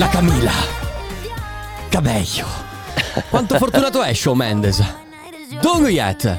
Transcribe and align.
La 0.00 0.08
Camilla. 0.08 0.50
Cabello. 1.90 2.46
Quanto 3.28 3.58
fortunato 3.58 4.02
è 4.02 4.14
Shawn 4.14 4.38
Mendes. 4.38 4.82
Don't 5.60 5.86
yet. 5.90 6.38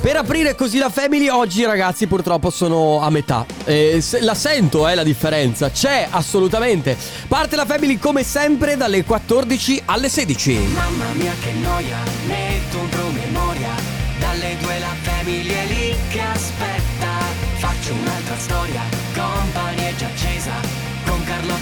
Per 0.00 0.16
aprire 0.16 0.54
così 0.54 0.78
la 0.78 0.88
Family 0.88 1.28
oggi 1.28 1.66
ragazzi 1.66 2.06
purtroppo 2.06 2.48
sono 2.48 3.02
a 3.02 3.10
metà 3.10 3.44
eh, 3.64 4.02
La 4.20 4.34
sento 4.34 4.86
eh 4.86 4.94
la 4.94 5.02
differenza 5.02 5.70
C'è 5.72 6.06
assolutamente 6.08 6.96
Parte 7.26 7.56
la 7.56 7.66
Family 7.66 7.98
come 7.98 8.22
sempre 8.22 8.76
dalle 8.76 9.02
14 9.04 9.82
alle 9.86 10.08
16 10.08 10.52
Mamma 10.72 11.12
mia 11.14 11.32
che 11.42 11.52
noia, 11.52 11.98
metto 12.26 12.78
un 12.78 12.88
promemoria 12.88 13.70
Dalle 14.20 14.56
due 14.60 14.78
la 14.78 14.94
famiglia 15.02 15.62
è 15.62 15.66
lì 15.66 15.96
che 16.10 16.20
aspetta 16.20 17.08
Faccio 17.56 17.92
un'altra 17.92 18.36
storia, 18.38 18.82
company 19.14 19.87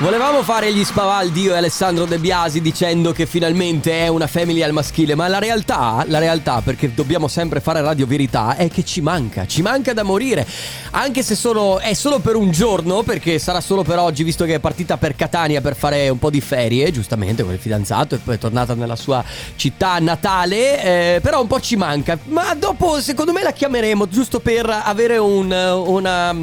Volevamo 0.00 0.44
fare 0.44 0.72
gli 0.72 0.84
spavaldi 0.84 1.40
io 1.40 1.54
e 1.54 1.56
Alessandro 1.56 2.04
De 2.04 2.18
Biasi 2.18 2.60
dicendo 2.60 3.10
che 3.10 3.26
finalmente 3.26 4.04
è 4.04 4.06
una 4.06 4.28
family 4.28 4.62
al 4.62 4.70
maschile, 4.70 5.16
ma 5.16 5.26
la 5.26 5.40
realtà, 5.40 6.04
la 6.06 6.20
realtà, 6.20 6.60
perché 6.62 6.94
dobbiamo 6.94 7.26
sempre 7.26 7.58
fare 7.58 7.80
radio 7.80 8.06
verità, 8.06 8.54
è 8.54 8.68
che 8.68 8.84
ci 8.84 9.00
manca, 9.00 9.44
ci 9.44 9.60
manca 9.60 9.92
da 9.94 10.04
morire. 10.04 10.46
Anche 10.92 11.24
se 11.24 11.34
solo, 11.34 11.80
è 11.80 11.94
solo 11.94 12.20
per 12.20 12.36
un 12.36 12.52
giorno, 12.52 13.02
perché 13.02 13.40
sarà 13.40 13.60
solo 13.60 13.82
per 13.82 13.98
oggi, 13.98 14.22
visto 14.22 14.44
che 14.44 14.54
è 14.54 14.58
partita 14.60 14.98
per 14.98 15.16
Catania 15.16 15.60
per 15.60 15.74
fare 15.74 16.08
un 16.08 16.20
po' 16.20 16.30
di 16.30 16.40
ferie, 16.40 16.92
giustamente 16.92 17.42
con 17.42 17.52
il 17.52 17.58
fidanzato, 17.58 18.14
e 18.14 18.18
poi 18.18 18.36
è 18.36 18.38
tornata 18.38 18.74
nella 18.74 18.94
sua 18.94 19.24
città 19.56 19.98
natale, 19.98 21.16
eh, 21.16 21.20
però 21.20 21.40
un 21.40 21.48
po' 21.48 21.58
ci 21.60 21.74
manca. 21.74 22.16
Ma 22.26 22.54
dopo, 22.54 23.00
secondo 23.00 23.32
me, 23.32 23.42
la 23.42 23.52
chiameremo 23.52 24.06
giusto 24.06 24.38
per 24.38 24.70
avere 24.84 25.16
un, 25.18 25.50
una... 25.50 26.36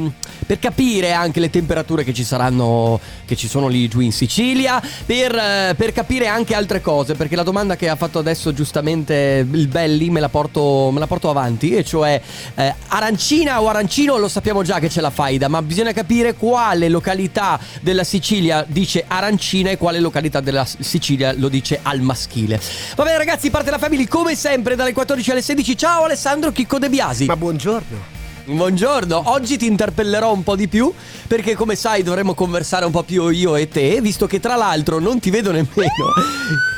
per 0.46 0.58
capire 0.60 1.12
anche 1.12 1.40
le 1.40 1.50
temperature 1.50 2.04
che 2.04 2.14
ci 2.14 2.24
saranno, 2.24 3.00
che 3.24 3.34
ci 3.34 3.48
sono 3.48 3.66
lì 3.66 3.88
giù 3.88 4.00
in 4.00 4.12
Sicilia, 4.12 4.80
per, 5.04 5.34
eh, 5.34 5.74
per 5.76 5.92
capire 5.92 6.28
anche 6.28 6.54
altre 6.54 6.80
cose, 6.80 7.14
perché 7.14 7.34
la 7.34 7.42
domanda 7.42 7.76
che 7.76 7.88
ha 7.88 7.96
fatto 7.96 8.20
adesso 8.20 8.52
giustamente 8.52 9.46
il 9.50 9.68
Belli 9.68 10.08
me 10.10 10.20
la 10.20 10.28
porto, 10.28 10.90
me 10.92 11.00
la 11.00 11.06
porto 11.06 11.28
avanti, 11.28 11.74
e 11.74 11.84
cioè 11.84 12.20
eh, 12.54 12.74
arancina 12.88 13.60
o 13.60 13.68
arancino 13.68 14.16
lo 14.16 14.28
sappiamo 14.28 14.62
già 14.62 14.78
che 14.78 14.88
c'è 14.88 15.00
la 15.00 15.10
faida, 15.10 15.48
ma 15.48 15.60
bisogna 15.62 15.92
capire 15.92 16.34
quale 16.34 16.88
località 16.88 17.58
della 17.80 18.04
Sicilia 18.04 18.64
dice 18.66 19.04
arancina 19.06 19.70
e 19.70 19.76
quale 19.76 19.98
località 19.98 20.40
della 20.40 20.64
Sicilia 20.64 21.32
lo 21.36 21.48
dice 21.48 21.80
al 21.82 22.00
maschile. 22.00 22.60
Va 22.94 23.02
bene 23.02 23.18
ragazzi, 23.18 23.50
parte 23.50 23.70
la 23.70 23.78
family 23.78 24.06
come 24.06 24.36
sempre 24.36 24.76
dalle 24.76 24.92
14 24.92 25.30
alle 25.32 25.42
16. 25.42 25.76
Ciao 25.76 26.04
Alessandro 26.04 26.52
Chicco 26.52 26.78
De 26.78 26.88
Biasi. 26.88 27.24
Ma 27.24 27.36
buongiorno. 27.36 28.15
Buongiorno, 28.48 29.22
oggi 29.32 29.56
ti 29.56 29.66
interpellerò 29.66 30.32
un 30.32 30.44
po' 30.44 30.54
di 30.54 30.68
più 30.68 30.92
perché 31.26 31.56
come 31.56 31.74
sai 31.74 32.04
dovremmo 32.04 32.32
conversare 32.34 32.84
un 32.84 32.92
po' 32.92 33.02
più 33.02 33.28
io 33.28 33.56
e 33.56 33.66
te, 33.66 34.00
visto 34.00 34.28
che 34.28 34.38
tra 34.38 34.54
l'altro 34.54 35.00
non 35.00 35.18
ti 35.18 35.30
vedo 35.30 35.50
nemmeno. 35.50 36.75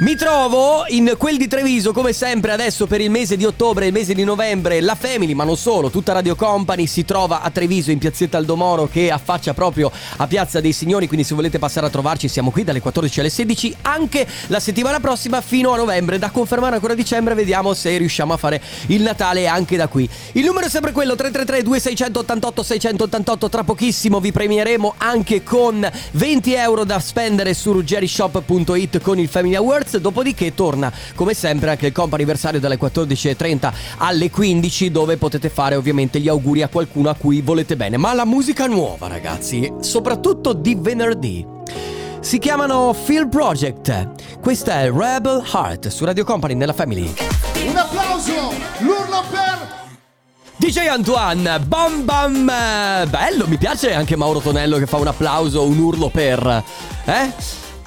Mi 0.00 0.14
trovo 0.14 0.84
in 0.90 1.14
quel 1.18 1.38
di 1.38 1.48
Treviso, 1.48 1.92
come 1.92 2.12
sempre 2.12 2.52
adesso 2.52 2.86
per 2.86 3.00
il 3.00 3.10
mese 3.10 3.36
di 3.36 3.44
ottobre 3.44 3.82
e 3.82 3.88
il 3.88 3.92
mese 3.92 4.14
di 4.14 4.22
novembre, 4.22 4.80
la 4.80 4.94
Family, 4.94 5.32
ma 5.32 5.42
non 5.42 5.56
solo, 5.56 5.90
tutta 5.90 6.12
Radio 6.12 6.36
Company 6.36 6.86
si 6.86 7.04
trova 7.04 7.42
a 7.42 7.50
Treviso 7.50 7.90
in 7.90 7.98
piazzetta 7.98 8.38
Aldomoro 8.38 8.86
che 8.86 9.10
affaccia 9.10 9.54
proprio 9.54 9.90
a 10.18 10.26
Piazza 10.28 10.60
dei 10.60 10.72
Signori, 10.72 11.08
quindi 11.08 11.26
se 11.26 11.34
volete 11.34 11.58
passare 11.58 11.86
a 11.86 11.90
trovarci 11.90 12.28
siamo 12.28 12.52
qui 12.52 12.62
dalle 12.62 12.80
14 12.80 13.18
alle 13.18 13.28
16, 13.28 13.76
anche 13.82 14.24
la 14.46 14.60
settimana 14.60 15.00
prossima 15.00 15.40
fino 15.40 15.72
a 15.72 15.76
novembre, 15.76 16.20
da 16.20 16.30
confermare 16.30 16.76
ancora 16.76 16.92
a 16.92 16.96
dicembre, 16.96 17.34
vediamo 17.34 17.74
se 17.74 17.96
riusciamo 17.96 18.32
a 18.32 18.36
fare 18.36 18.62
il 18.86 19.02
Natale 19.02 19.48
anche 19.48 19.76
da 19.76 19.88
qui. 19.88 20.08
Il 20.34 20.44
numero 20.44 20.66
è 20.66 20.70
sempre 20.70 20.92
quello 20.92 21.16
333 21.16 21.64
2688 21.64 22.62
688, 22.62 23.48
tra 23.48 23.64
pochissimo 23.64 24.20
vi 24.20 24.30
premieremo 24.30 24.94
anche 24.98 25.42
con 25.42 25.90
20 26.12 26.52
euro 26.52 26.84
da 26.84 27.00
spendere 27.00 27.52
su 27.52 27.72
ruggerishop.it 27.72 29.00
con 29.00 29.18
il 29.18 29.28
Family 29.28 29.56
Awards, 29.88 29.96
dopodiché 29.96 30.54
torna 30.54 30.92
come 31.14 31.34
sempre 31.34 31.70
anche 31.70 31.86
il 31.86 31.92
comp 31.92 32.12
anniversario 32.12 32.60
dalle 32.60 32.78
14.30 32.78 33.72
alle 33.98 34.30
15 34.30 34.90
dove 34.90 35.16
potete 35.16 35.48
fare 35.48 35.74
ovviamente 35.74 36.20
gli 36.20 36.28
auguri 36.28 36.62
a 36.62 36.68
qualcuno 36.68 37.08
a 37.08 37.14
cui 37.14 37.40
volete 37.40 37.76
bene, 37.76 37.96
ma 37.96 38.12
la 38.12 38.26
musica 38.26 38.66
nuova 38.66 39.08
ragazzi, 39.08 39.72
soprattutto 39.80 40.52
di 40.52 40.76
venerdì. 40.78 41.56
Si 42.20 42.38
chiamano 42.38 42.94
Phil 43.04 43.28
Project. 43.28 44.40
Questa 44.40 44.80
è 44.80 44.90
Rebel 44.90 45.42
Heart 45.52 45.88
su 45.88 46.04
Radio 46.04 46.24
Company 46.24 46.54
nella 46.54 46.72
Family. 46.72 47.12
Un 47.66 47.76
applauso! 47.76 48.52
L'urlo 48.78 49.22
per 49.30 49.86
DJ 50.56 50.88
Antoine, 50.88 51.60
bam 51.60 52.04
bam, 52.04 52.48
eh, 52.48 53.06
bello, 53.06 53.46
mi 53.46 53.56
piace 53.56 53.94
anche 53.94 54.16
Mauro 54.16 54.40
Tonello 54.40 54.78
che 54.78 54.86
fa 54.86 54.96
un 54.96 55.06
applauso, 55.06 55.64
un 55.64 55.78
urlo 55.78 56.08
per, 56.08 56.64
eh? 57.04 57.32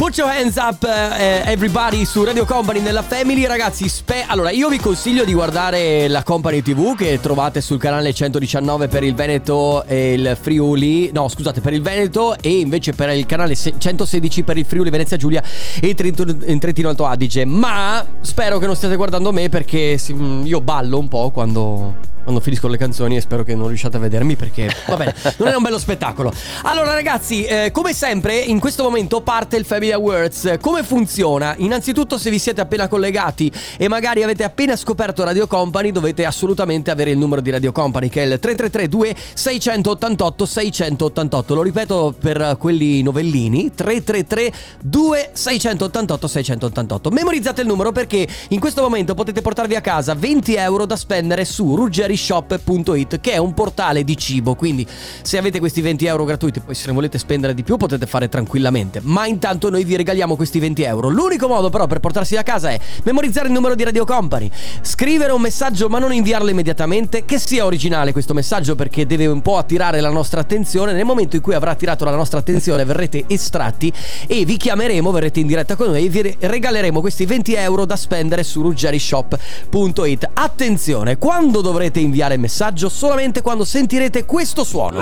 Put 0.01 0.17
your 0.17 0.31
hands 0.31 0.55
up 0.55 0.83
eh, 0.83 1.43
everybody 1.45 2.05
su 2.05 2.23
Radio 2.23 2.43
Company 2.43 2.79
nella 2.79 3.03
Family. 3.03 3.45
Ragazzi 3.45 3.87
spe- 3.87 4.25
Allora 4.25 4.49
io 4.49 4.67
vi 4.67 4.79
consiglio 4.79 5.23
di 5.23 5.31
guardare 5.31 6.07
la 6.07 6.23
Company 6.23 6.63
TV 6.63 6.95
che 6.95 7.19
trovate 7.21 7.61
sul 7.61 7.77
canale 7.77 8.11
119 8.11 8.87
per 8.87 9.03
il 9.03 9.13
Veneto 9.13 9.83
e 9.85 10.13
il 10.13 10.35
Friuli 10.41 11.11
No 11.13 11.27
scusate 11.27 11.61
per 11.61 11.73
il 11.73 11.83
Veneto 11.83 12.35
e 12.39 12.61
invece 12.61 12.93
per 12.93 13.09
il 13.11 13.27
canale 13.27 13.53
se- 13.53 13.75
116 13.77 14.41
per 14.41 14.57
il 14.57 14.65
Friuli 14.65 14.89
Venezia 14.89 15.17
Giulia 15.17 15.43
e 15.79 15.93
Trentino, 15.93 16.35
Trentino 16.57 16.89
Alto 16.89 17.05
Adige. 17.05 17.45
Ma 17.45 18.03
spero 18.21 18.57
che 18.57 18.65
non 18.65 18.75
stiate 18.75 18.95
guardando 18.95 19.31
me 19.31 19.49
perché 19.49 19.99
io 20.43 20.61
ballo 20.61 20.97
un 20.97 21.09
po' 21.09 21.29
quando 21.29 22.09
quando 22.23 22.39
finisco 22.39 22.67
le 22.67 22.77
canzoni 22.77 23.17
e 23.17 23.21
spero 23.21 23.43
che 23.43 23.55
non 23.55 23.67
riusciate 23.67 23.97
a 23.97 23.99
vedermi 23.99 24.35
perché 24.35 24.69
va 24.87 24.95
bene, 24.95 25.15
non 25.37 25.47
è 25.49 25.55
un 25.55 25.63
bello 25.63 25.79
spettacolo. 25.79 26.31
Allora 26.63 26.93
ragazzi, 26.93 27.43
eh, 27.43 27.71
come 27.71 27.93
sempre 27.93 28.37
in 28.37 28.59
questo 28.59 28.83
momento 28.83 29.21
parte 29.21 29.57
il 29.57 29.65
Family 29.65 29.91
Awards. 29.91 30.57
Come 30.61 30.83
funziona? 30.83 31.55
Innanzitutto 31.57 32.17
se 32.17 32.29
vi 32.29 32.39
siete 32.39 32.61
appena 32.61 32.87
collegati 32.87 33.51
e 33.77 33.87
magari 33.87 34.23
avete 34.23 34.43
appena 34.43 34.75
scoperto 34.75 35.23
Radio 35.23 35.47
Company 35.47 35.91
dovete 35.91 36.25
assolutamente 36.25 36.91
avere 36.91 37.11
il 37.11 37.17
numero 37.17 37.41
di 37.41 37.49
Radio 37.49 37.71
Company 37.71 38.09
che 38.09 38.23
è 38.23 38.25
il 38.25 38.39
3332 38.39 39.15
688 39.33 40.45
688. 40.45 41.53
Lo 41.55 41.61
ripeto 41.61 42.15
per 42.19 42.55
quelli 42.59 43.01
novellini, 43.01 43.73
333 43.73 44.51
2688 44.81 46.27
688. 46.27 47.09
Memorizzate 47.09 47.61
il 47.61 47.67
numero 47.67 47.91
perché 47.91 48.27
in 48.49 48.59
questo 48.59 48.81
momento 48.81 49.13
potete 49.13 49.41
portarvi 49.41 49.75
a 49.75 49.81
casa 49.81 50.13
20 50.13 50.55
euro 50.55 50.85
da 50.85 50.95
spendere 50.95 51.45
su 51.45 51.75
ruggerishop.it 52.11 53.19
che 53.21 53.31
è 53.33 53.37
un 53.37 53.53
portale 53.53 54.03
di 54.03 54.17
cibo, 54.17 54.55
quindi 54.55 54.85
se 55.21 55.37
avete 55.37 55.59
questi 55.59 55.81
20 55.81 56.05
euro 56.05 56.25
gratuiti, 56.25 56.59
poi 56.59 56.75
se 56.75 56.87
ne 56.87 56.93
volete 56.93 57.17
spendere 57.17 57.53
di 57.53 57.63
più 57.63 57.77
potete 57.77 58.05
fare 58.05 58.29
tranquillamente, 58.29 58.99
ma 59.03 59.25
intanto 59.25 59.69
noi 59.69 59.83
vi 59.83 59.95
regaliamo 59.95 60.35
questi 60.35 60.59
20 60.59 60.83
euro. 60.83 61.09
L'unico 61.09 61.47
modo 61.47 61.69
però 61.69 61.87
per 61.87 61.99
portarsi 61.99 62.35
a 62.35 62.43
casa 62.43 62.69
è 62.69 62.79
memorizzare 63.03 63.47
il 63.47 63.53
numero 63.53 63.75
di 63.75 63.83
Radio 63.83 64.05
Company, 64.05 64.49
scrivere 64.81 65.31
un 65.31 65.41
messaggio 65.41 65.87
ma 65.87 65.99
non 65.99 66.13
inviarlo 66.13 66.49
immediatamente, 66.49 67.25
che 67.25 67.39
sia 67.39 67.65
originale 67.65 68.11
questo 68.11 68.33
messaggio 68.33 68.75
perché 68.75 69.05
deve 69.05 69.27
un 69.27 69.41
po' 69.41 69.57
attirare 69.57 70.01
la 70.01 70.09
nostra 70.09 70.41
attenzione, 70.41 70.93
nel 70.93 71.05
momento 71.05 71.35
in 71.35 71.41
cui 71.41 71.53
avrà 71.53 71.71
attirato 71.71 72.05
la 72.05 72.15
nostra 72.15 72.39
attenzione 72.39 72.85
verrete 72.85 73.23
estratti 73.27 73.91
e 74.27 74.45
vi 74.45 74.57
chiameremo, 74.57 75.11
verrete 75.11 75.39
in 75.39 75.47
diretta 75.47 75.75
con 75.75 75.87
noi 75.87 76.05
e 76.05 76.09
vi 76.09 76.35
regaleremo 76.39 76.99
questi 76.99 77.25
20 77.25 77.53
euro 77.53 77.85
da 77.85 77.95
spendere 77.95 78.43
su 78.43 78.61
ruggerishop.it. 78.61 80.29
Attenzione, 80.33 81.17
quando 81.17 81.61
dovrete 81.61 82.00
inviare 82.01 82.37
messaggio? 82.37 82.89
Solamente 82.89 83.41
quando 83.41 83.65
sentirete 83.65 84.25
questo 84.25 84.63
suono. 84.63 84.99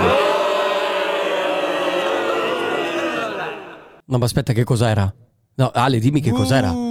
No, 4.04 4.18
ma 4.18 4.24
aspetta, 4.24 4.52
che 4.52 4.64
cos'era? 4.64 5.12
No, 5.54 5.70
Ale, 5.72 5.98
dimmi 5.98 6.20
che 6.20 6.30
cos'era. 6.30 6.89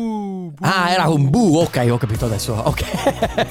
Ah, 0.62 0.92
era 0.92 1.08
un 1.08 1.30
bu, 1.30 1.60
ok, 1.60 1.88
ho 1.90 1.98
capito 1.98 2.26
adesso. 2.26 2.54
Ok. 2.54 2.84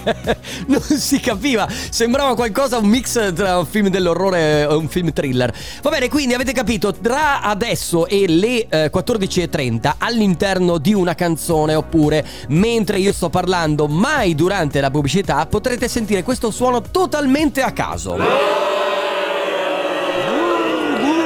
non 0.66 0.81
si 0.81 1.20
capiva. 1.20 1.66
Sembrava 1.69 2.34
qualcosa, 2.34 2.76
un 2.78 2.87
mix 2.87 3.32
tra 3.32 3.58
un 3.58 3.66
film 3.66 3.88
dell'orrore 3.88 4.60
e 4.60 4.66
un 4.66 4.88
film 4.88 5.12
thriller. 5.12 5.55
Va 5.82 5.90
bene, 5.90 6.08
quindi 6.08 6.34
avete 6.34 6.52
capito, 6.52 6.93
tra 6.93 7.40
adesso 7.40 8.06
e 8.06 8.26
le 8.28 8.66
eh, 8.69 8.90
14.30 8.93 9.94
all'interno 9.99 10.76
di 10.78 10.93
una 10.93 11.14
canzone 11.14 11.75
oppure 11.75 12.25
mentre 12.49 12.99
io 12.99 13.12
sto 13.12 13.31
parlando, 13.31 13.87
mai 13.87 14.34
durante 14.34 14.81
la 14.81 14.90
pubblicità, 14.90 15.46
potrete 15.46 15.88
sentire 15.88 16.22
questo 16.22 16.50
suono 16.50 16.82
totalmente 16.82 17.62
a 17.62 17.72
caso. 17.72 18.16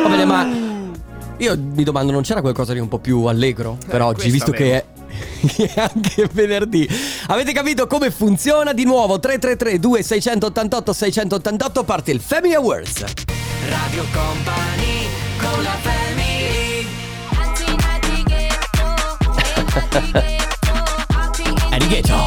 Va 0.02 0.08
bene, 0.08 0.24
ma 0.24 0.46
io 1.38 1.58
mi 1.58 1.82
domando, 1.82 2.12
non 2.12 2.22
c'era 2.22 2.40
qualcosa 2.40 2.72
di 2.72 2.78
un 2.78 2.86
po' 2.88 2.98
più 2.98 3.24
allegro 3.24 3.76
per 3.86 4.00
oggi, 4.00 4.30
questa 4.30 4.32
visto 4.32 4.50
che 4.52 4.84
anche 5.76 6.28
venerdì. 6.32 6.88
Avete 7.28 7.52
capito 7.52 7.86
come 7.86 8.10
funziona? 8.10 8.72
Di 8.72 8.84
nuovo 8.84 9.18
333 9.18 9.78
2688 9.78 10.92
688 10.92 11.84
parte 11.84 12.10
il 12.10 12.20
Family 12.20 12.54
Awards. 12.54 13.04
Radio 13.68 14.04
Company, 14.12 15.06
con 15.38 15.62
la 15.62 15.76
family 15.80 16.22
Eric 21.70 21.88
Ghetto. 21.88 22.26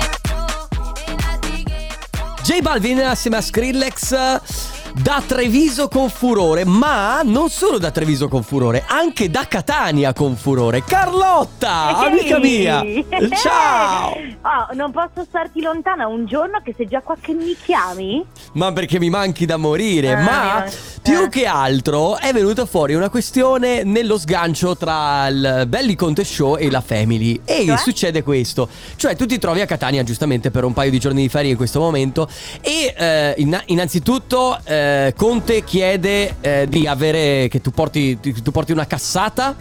J 2.43 2.61
Balvin 2.61 2.99
assieme 3.01 3.37
a 3.37 3.41
Skrillex 3.41 4.74
da 5.01 5.21
Treviso 5.25 5.89
con 5.89 6.09
furore, 6.09 6.63
ma 6.63 7.21
non 7.21 7.49
solo 7.49 7.77
da 7.77 7.91
Treviso 7.91 8.29
con 8.29 8.43
furore, 8.43 8.85
anche 8.87 9.29
da 9.29 9.45
Catania 9.45 10.13
con 10.13 10.37
furore. 10.37 10.83
Carlotta, 10.85 11.97
amica 12.07 12.39
mia. 12.39 12.81
Ciao. 13.41 14.11
Oh, 14.11 14.73
non 14.73 14.91
posso 14.91 15.25
starti 15.27 15.61
lontana 15.61 16.07
un 16.07 16.25
giorno 16.25 16.61
che 16.63 16.73
sei 16.77 16.87
già 16.87 17.01
qua 17.01 17.17
che 17.19 17.33
mi 17.33 17.55
chiami? 17.61 18.23
Ma 18.53 18.71
perché 18.71 18.97
mi 18.99 19.09
manchi 19.09 19.45
da 19.45 19.57
morire, 19.57 20.13
Ah, 20.13 20.21
ma 20.21 20.63
mi- 20.65 20.71
più 21.01 21.23
eh. 21.23 21.29
che 21.29 21.45
altro 21.45 22.17
è 22.17 22.31
venuta 22.31 22.65
fuori 22.65 22.93
una 22.93 23.09
questione 23.09 23.83
nello 23.83 24.17
sgancio 24.17 24.77
tra 24.77 25.27
il 25.27 25.65
Belli 25.67 25.95
Conte 25.95 26.23
Show 26.23 26.55
e 26.57 26.71
la 26.71 26.81
Family. 26.81 27.41
E 27.43 27.65
Cioè? 27.65 27.77
succede 27.77 28.23
questo, 28.23 28.69
cioè 28.95 29.15
tu 29.17 29.25
ti 29.25 29.37
trovi 29.39 29.59
a 29.61 29.65
Catania 29.65 30.03
giustamente 30.03 30.51
per 30.51 30.63
un 30.63 30.71
paio 30.73 30.89
di 30.89 30.99
giorni 30.99 31.21
di 31.23 31.29
ferie 31.29 31.51
in 31.51 31.57
questo 31.57 31.79
momento 31.81 32.29
e 32.61 32.93
eh, 32.97 33.33
inna- 33.37 33.61
innanzitutto 33.65 34.57
eh, 34.63 34.83
Conte 35.15 35.63
chiede 35.63 36.35
eh, 36.41 36.65
di 36.67 36.87
avere, 36.87 37.47
che 37.49 37.61
tu 37.61 37.71
porti, 37.71 38.17
che 38.21 38.41
tu 38.41 38.51
porti 38.51 38.71
una 38.71 38.85
cassata 38.87 39.55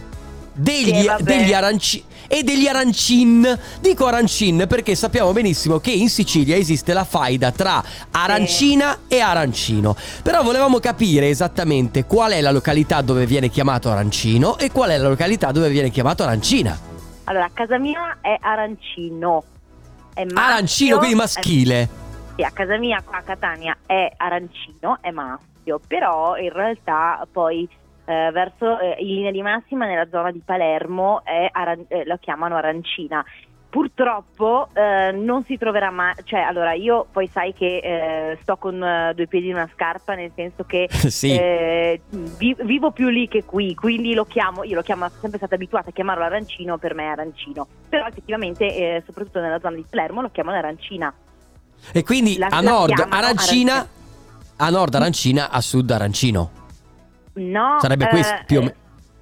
degli, 0.52 1.00
Sì, 1.00 1.10
degli 1.22 1.52
aranci 1.52 2.04
e 2.26 2.42
degli 2.42 2.66
arancin. 2.66 3.58
Dico 3.80 4.06
arancin 4.06 4.64
perché 4.68 4.94
sappiamo 4.94 5.32
benissimo 5.32 5.78
che 5.78 5.90
in 5.90 6.08
Sicilia 6.08 6.56
esiste 6.56 6.92
la 6.92 7.04
faida 7.04 7.50
tra 7.52 7.82
arancina 8.10 9.00
e 9.08 9.20
arancino. 9.20 9.94
Però 10.22 10.42
volevamo 10.42 10.78
capire 10.78 11.28
esattamente 11.28 12.04
qual 12.04 12.32
è 12.32 12.40
la 12.40 12.50
località 12.50 13.02
dove 13.02 13.26
viene 13.26 13.48
chiamato 13.50 13.90
arancino 13.90 14.58
e 14.58 14.70
qual 14.70 14.90
è 14.90 14.96
la 14.96 15.08
località 15.08 15.50
dove 15.52 15.68
viene 15.68 15.90
chiamato 15.90 16.22
arancina. 16.22 16.78
Allora, 17.24 17.48
casa 17.52 17.78
mia 17.78 18.18
è 18.20 18.36
arancino. 18.40 19.42
È 20.14 20.22
maschio, 20.24 20.40
Arancino, 20.40 20.98
quindi 20.98 21.16
maschile. 21.16 21.82
è- 21.82 21.88
sì, 22.36 22.42
a 22.42 22.50
casa 22.50 22.76
mia 22.78 23.00
qua 23.02 23.18
a 23.18 23.22
Catania 23.22 23.76
è 23.86 24.10
arancino, 24.16 24.98
è 25.00 25.10
maschio, 25.10 25.80
però 25.86 26.36
in 26.36 26.52
realtà 26.52 27.26
poi 27.30 27.68
eh, 28.06 28.30
verso 28.32 28.78
eh, 28.80 28.96
in 28.98 29.14
linea 29.14 29.30
di 29.30 29.42
massima 29.42 29.86
nella 29.86 30.08
zona 30.10 30.32
di 30.32 30.42
Palermo 30.44 31.24
è 31.24 31.48
aran- 31.50 31.86
eh, 31.88 32.04
lo 32.04 32.16
chiamano 32.18 32.56
arancina. 32.56 33.24
Purtroppo 33.70 34.68
eh, 34.72 35.10
non 35.12 35.42
si 35.44 35.58
troverà 35.58 35.90
mai, 35.90 36.14
cioè 36.24 36.40
allora 36.40 36.74
io 36.74 37.06
poi 37.10 37.28
sai 37.28 37.52
che 37.52 37.78
eh, 37.78 38.38
sto 38.42 38.56
con 38.56 38.82
eh, 38.82 39.12
due 39.14 39.26
piedi 39.26 39.48
in 39.48 39.54
una 39.54 39.68
scarpa 39.72 40.14
nel 40.14 40.30
senso 40.34 40.62
che 40.64 40.86
sì. 40.90 41.36
vi- 42.38 42.56
vivo 42.62 42.90
più 42.92 43.08
lì 43.08 43.26
che 43.26 43.44
qui, 43.44 43.74
quindi 43.74 44.14
lo 44.14 44.24
chiamo, 44.24 44.62
io 44.62 44.76
lo 44.76 44.82
chiamo, 44.82 45.08
sono 45.08 45.20
sempre 45.20 45.38
stata 45.38 45.54
abituata 45.56 45.90
a 45.90 45.92
chiamarlo 45.92 46.24
arancino, 46.24 46.78
per 46.78 46.94
me 46.94 47.04
è 47.04 47.08
arancino, 47.08 47.66
però 47.88 48.06
effettivamente 48.06 49.02
soprattutto 49.06 49.40
nella 49.40 49.58
zona 49.58 49.76
di 49.76 49.84
Palermo 49.88 50.20
lo 50.20 50.30
chiamano 50.30 50.58
arancina. 50.58 51.12
E 51.92 52.02
quindi 52.02 52.36
la- 52.38 52.46
a 52.50 52.60
la 52.60 52.70
nord 52.70 52.94
chiamano 52.94 53.14
arancina, 53.14 53.72
arancina. 53.72 53.88
a 54.56 54.70
nord 54.70 54.94
arancina, 54.94 55.50
a 55.50 55.60
sud 55.60 55.90
arancino. 55.90 56.50
No, 57.34 57.78
Sarebbe 57.80 58.04
eh, 58.06 58.08
questo 58.08 58.34
più 58.46 58.58
o 58.58 58.60
meno. 58.62 58.74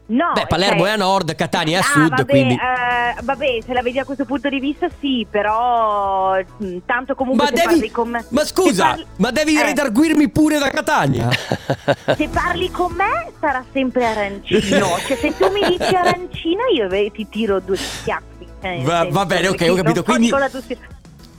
No, 0.05 0.33
Beh, 0.35 0.47
Palermo 0.47 0.81
cioè- 0.81 0.91
è 0.91 0.93
a 0.93 0.97
nord, 0.97 1.35
Catania 1.35 1.79
è 1.79 1.81
a 1.81 1.85
Ah, 1.85 1.89
sud, 1.91 2.09
vabbè, 2.11 2.27
quindi... 2.27 2.55
eh, 2.55 3.23
vabbè, 3.23 3.47
se 3.65 3.73
la 3.73 3.81
vedi 3.81 3.97
da 3.97 4.05
questo 4.05 4.27
punto 4.27 4.51
di 4.51 4.61
vista 4.61 4.89
sì, 5.01 5.27
però 5.31 6.37
tanto 6.85 7.15
comunque 7.15 7.45
Ma 7.47 7.51
devi. 7.51 7.65
parli 7.67 7.91
con 7.91 8.09
me... 8.11 8.25
Ma 8.29 8.45
scusa, 8.45 8.89
parli- 8.89 9.07
ma 9.17 9.31
devi 9.31 9.57
eh, 9.59 9.63
redarguirmi 9.63 10.29
pure 10.29 10.59
da 10.59 10.69
Catania. 10.69 11.31
Se 12.15 12.29
parli 12.29 12.71
con 12.71 12.93
me 12.93 13.33
sarà 13.41 13.65
sempre 13.73 14.05
arancino, 14.07 14.87
cioè 15.07 15.17
se 15.17 15.35
tu 15.37 15.51
mi 15.51 15.61
dici 15.79 15.95
arancina 15.95 16.63
io 16.75 16.89
ti 17.11 17.27
tiro 17.31 17.61
due 17.61 17.77
schiaffi. 17.77 18.47
eh, 18.61 18.69
nel 18.69 18.83
Va- 18.85 19.07
va 19.09 19.25
bene, 19.25 19.49
ok, 19.49 19.61
ho 19.71 19.75
capito, 19.77 19.83
non 19.83 19.95
so 19.95 20.03
quindi- 20.03 20.31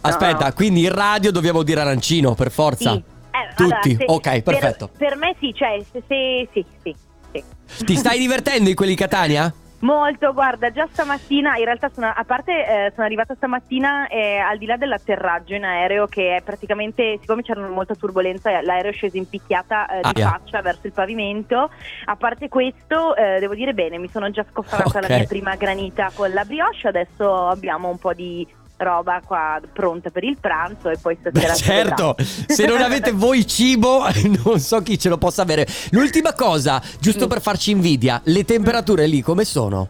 Aspetta, 0.06 0.46
No. 0.48 0.54
quindi 0.54 0.84
in 0.84 0.94
radio 0.94 1.32
dobbiamo 1.32 1.64
dire 1.64 1.82
arancino, 1.82 2.34
per 2.36 2.52
forza. 2.52 2.92
Sì. 2.92 2.98
Eh, 3.32 3.54
Tutti, 3.56 3.64
allora, 3.64 3.82
se- 3.82 4.06
ok, 4.08 4.22
per- 4.22 4.44
perfetto. 4.44 4.90
Per, 4.98 5.16
me 5.18 5.36
sì, 5.40 5.54
cioè, 5.54 5.80
se, 5.92 6.04
se- 6.08 6.48
sì, 6.52 6.66
sì, 6.84 6.96
sì. 7.32 7.86
Ti 7.86 7.96
stai 7.96 8.20
divertendo 8.20 8.70
in 8.70 8.76
quelli 8.76 8.96
Catania? 8.96 9.52
Molto, 9.80 10.32
guarda, 10.34 10.72
già 10.72 10.88
stamattina, 10.90 11.58
in 11.58 11.66
realtà 11.66 11.90
sono, 11.94 12.08
a 12.16 12.24
parte 12.24 12.52
eh, 12.52 12.92
sono 12.96 13.06
arrivata 13.06 13.34
stamattina 13.36 14.08
eh, 14.08 14.38
al 14.38 14.58
di 14.58 14.66
là 14.66 14.78
dell'atterraggio 14.78 15.56
in 15.56 15.66
aereo 15.66 16.08
che 16.08 16.38
è 16.38 16.42
praticamente, 16.42 17.18
siccome 17.20 17.42
c'era 17.42 17.68
molta 17.68 17.94
turbolenza, 17.96 18.62
l'aereo 18.62 18.92
è 18.92 18.94
sceso 18.94 19.18
in 19.18 19.28
picchiata 19.28 19.88
eh, 19.88 20.14
di 20.14 20.22
faccia 20.22 20.62
verso 20.62 20.88
il 20.88 20.94
pavimento. 20.94 21.70
A 22.06 22.16
parte 22.16 22.48
questo, 22.48 23.14
eh, 23.16 23.40
devo 23.40 23.56
dire 23.56 23.74
bene, 23.74 23.98
mi 23.98 24.10
sono 24.10 24.30
già 24.32 24.46
scoffanata 24.50 25.00
Ok. 25.00 25.10
la 25.10 25.16
mia 25.18 25.26
prima 25.28 25.56
granita 25.56 26.12
con 26.14 26.32
la 26.32 26.46
brioche, 26.46 26.88
adesso 26.88 27.48
abbiamo 27.48 27.90
un 27.90 27.98
po' 27.98 28.14
di 28.14 28.48
roba 28.84 29.22
qua 29.26 29.60
pronta 29.74 30.10
per 30.10 30.24
il 30.24 30.38
pranzo 30.40 30.90
e 30.90 30.98
poi 30.98 31.18
stasera 31.20 31.54
Beh, 31.54 31.58
certo, 31.58 32.16
se 32.48 32.66
non 32.66 32.82
avete 32.82 33.12
voi 33.16 33.48
cibo, 33.48 34.04
non 34.44 34.60
so 34.60 34.82
chi 34.82 35.00
ce 35.00 35.10
lo 35.10 35.18
possa 35.18 35.42
avere. 35.42 35.66
L'ultima 35.92 36.34
cosa, 36.34 36.82
giusto 37.00 37.26
Mm. 37.26 37.30
per 37.30 37.42
farci 37.42 37.72
invidia, 37.72 38.22
le 38.26 38.44
temperature 38.44 39.06
lì 39.08 39.22
come 39.22 39.46
sono? 39.46 39.90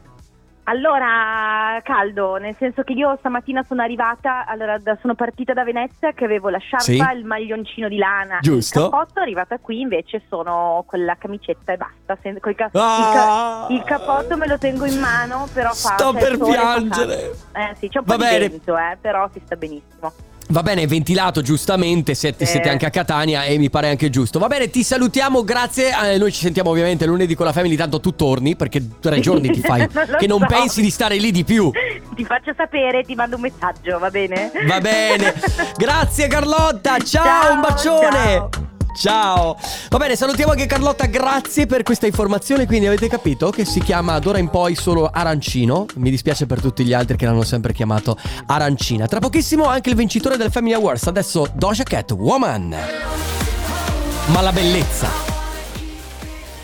Allora, 0.65 1.79
caldo, 1.83 2.37
nel 2.37 2.55
senso 2.57 2.83
che 2.83 2.93
io 2.93 3.15
stamattina 3.19 3.63
sono 3.67 3.81
arrivata, 3.81 4.45
allora 4.45 4.77
da- 4.77 4.97
sono 5.01 5.13
partita 5.13 5.51
da 5.53 5.63
Venezia 5.65 6.13
che 6.13 6.23
avevo 6.23 6.47
la 6.49 6.57
sciarpa, 6.57 6.83
Sì. 6.85 6.95
il 7.17 7.25
maglioncino 7.25 7.89
di 7.89 7.97
lana, 7.97 8.39
Giusto. 8.39 8.85
il 8.85 8.89
cappotto, 8.89 9.19
arrivata 9.19 9.57
qui 9.59 9.81
invece 9.81 10.21
sono 10.29 10.83
con 10.87 11.03
la 11.03 11.15
camicetta 11.19 11.73
e 11.73 11.77
basta, 11.77 12.17
sen- 12.21 12.39
ca- 12.39 12.69
Ah! 12.71 12.97
il, 12.99 13.13
ca- 13.13 13.67
il 13.73 13.83
cappotto 13.83 14.37
me 14.37 14.47
lo 14.47 14.57
tengo 14.57 14.85
in 14.85 14.99
mano, 14.99 15.47
però 15.53 15.69
fa 15.73 15.95
Sto 15.97 16.13
c'è 16.13 16.19
per 16.19 16.37
piangere. 16.37 17.31
Eh 17.51 17.75
sì, 17.77 17.89
c'è 17.89 17.97
un 17.99 18.05
po' 18.05 18.15
Va 18.15 18.23
di 18.23 18.29
bene. 18.31 18.49
vento, 18.49 18.77
eh, 18.77 18.97
però 19.01 19.29
si 19.33 19.41
sta 19.43 19.55
benissimo. 19.57 20.13
Va 20.49 20.61
bene, 20.61 20.85
ventilato 20.87 21.41
giustamente, 21.41 22.13
siete, 22.13 22.45
Sì. 22.45 22.51
siete 22.51 22.69
anche 22.69 22.85
a 22.85 22.89
Catania 22.89 23.43
e 23.45 23.57
mi 23.57 23.69
pare 23.69 23.89
anche 23.89 24.09
giusto. 24.09 24.39
Va 24.39 24.47
bene, 24.47 24.69
ti 24.69 24.83
salutiamo, 24.83 25.43
grazie. 25.43 25.91
Eh, 26.13 26.17
noi 26.17 26.31
ci 26.31 26.41
sentiamo 26.41 26.69
ovviamente 26.69 27.05
lunedì 27.05 27.33
con 27.33 27.45
la 27.45 27.53
Family, 27.53 27.75
tanto 27.75 27.99
tu 27.99 28.13
torni 28.13 28.55
perché 28.55 28.81
tre 28.99 29.19
giorni 29.19 29.49
ti 29.51 29.61
fai 29.61 29.87
Non 29.93 30.15
che 30.19 30.27
non 30.27 30.39
so. 30.39 30.45
pensi 30.47 30.81
di 30.81 30.89
stare 30.89 31.15
lì 31.17 31.31
di 31.31 31.43
più. 31.43 31.71
Ti 32.15 32.25
faccio 32.25 32.53
sapere, 32.55 33.03
ti 33.03 33.15
mando 33.15 33.35
un 33.37 33.41
messaggio, 33.41 33.97
va 33.97 34.09
bene? 34.09 34.51
Va 34.67 34.79
bene. 34.79 35.33
Grazie 35.77 36.27
Carlotta, 36.27 36.97
ciao, 36.99 37.23
Ciao, 37.23 37.53
un 37.53 37.61
bacione. 37.61 38.09
ciao. 38.11 38.49
Ciao. 38.93 39.57
Va 39.89 39.97
bene, 39.97 40.15
salutiamo 40.15 40.51
anche 40.51 40.65
Carlotta, 40.65 41.05
grazie 41.05 41.65
per 41.65 41.83
questa 41.83 42.05
informazione. 42.05 42.65
Quindi 42.65 42.87
avete 42.87 43.07
capito 43.07 43.49
che 43.49 43.65
si 43.65 43.79
chiama 43.81 44.19
d'ora 44.19 44.37
in 44.37 44.49
poi 44.49 44.75
solo 44.75 45.09
arancino. 45.11 45.85
Mi 45.95 46.09
dispiace 46.09 46.45
per 46.45 46.61
tutti 46.61 46.83
gli 46.85 46.93
altri 46.93 47.17
che 47.17 47.25
l'hanno 47.25 47.43
sempre 47.43 47.73
chiamato 47.73 48.17
arancina. 48.45 49.07
Tra 49.07 49.19
pochissimo 49.19 49.65
anche 49.65 49.89
il 49.89 49.95
vincitore 49.95 50.37
del 50.37 50.51
Family 50.51 50.73
Awards. 50.73 51.07
Adesso 51.07 51.47
Doja 51.53 51.83
Cat, 51.83 52.11
Woman. 52.11 52.75
Ma 54.27 54.41
la 54.41 54.51
bellezza. 54.51 55.32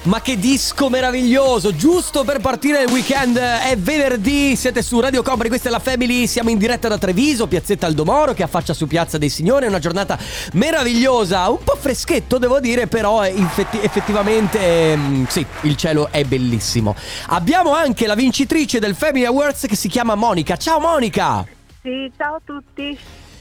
Ma 0.04 0.22
che 0.22 0.40
disco 0.40 0.90
meraviglioso! 0.90 1.76
Giusto 1.76 2.24
per 2.24 2.40
partire 2.40 2.84
il 2.84 2.90
weekend 2.90 3.38
è 3.38 3.76
venerdì, 3.78 4.56
siete 4.56 4.82
su 4.82 4.98
Radio 5.02 5.22
Company, 5.22 5.50
questa 5.50 5.68
è 5.68 5.72
la 5.72 5.80
Family, 5.80 6.26
siamo 6.26 6.50
in 6.50 6.58
diretta 6.58 6.88
da 6.88 6.98
Treviso, 6.98 7.48
Piazzetta 7.48 7.86
Aldomoro 7.86 8.34
che 8.34 8.42
affaccia 8.42 8.74
su 8.74 8.88
Piazza 8.88 9.18
dei 9.18 9.28
Signori, 9.28 9.66
è 9.66 9.68
una 9.68 9.80
giornata 9.80 10.18
meravigliosa, 10.54 11.50
un 11.50 11.62
po' 11.62 11.76
freschetto 11.78 12.38
devo 12.38 12.62
dire, 12.62 12.88
però 12.88 13.26
infetti- 13.28 13.80
effettivamente 13.82 14.60
ehm, 14.60 15.28
sì, 15.28 15.46
il 15.64 15.76
cielo 15.76 16.08
è 16.12 16.24
bellissimo. 16.24 16.96
Abbiamo 17.28 17.74
anche 17.74 18.08
la 18.08 18.16
vincitrice 18.16 18.80
del 18.80 18.96
Family 18.96 19.26
Awards 19.26 19.66
che 19.68 19.76
si 19.76 19.90
chiama 19.90 20.16
Monica. 20.16 20.56
Ciao 20.56 20.80
Monica! 20.80 21.46
Sì, 21.82 22.10
ciao 22.18 22.36
a 22.36 22.42
tutti. 22.44 22.98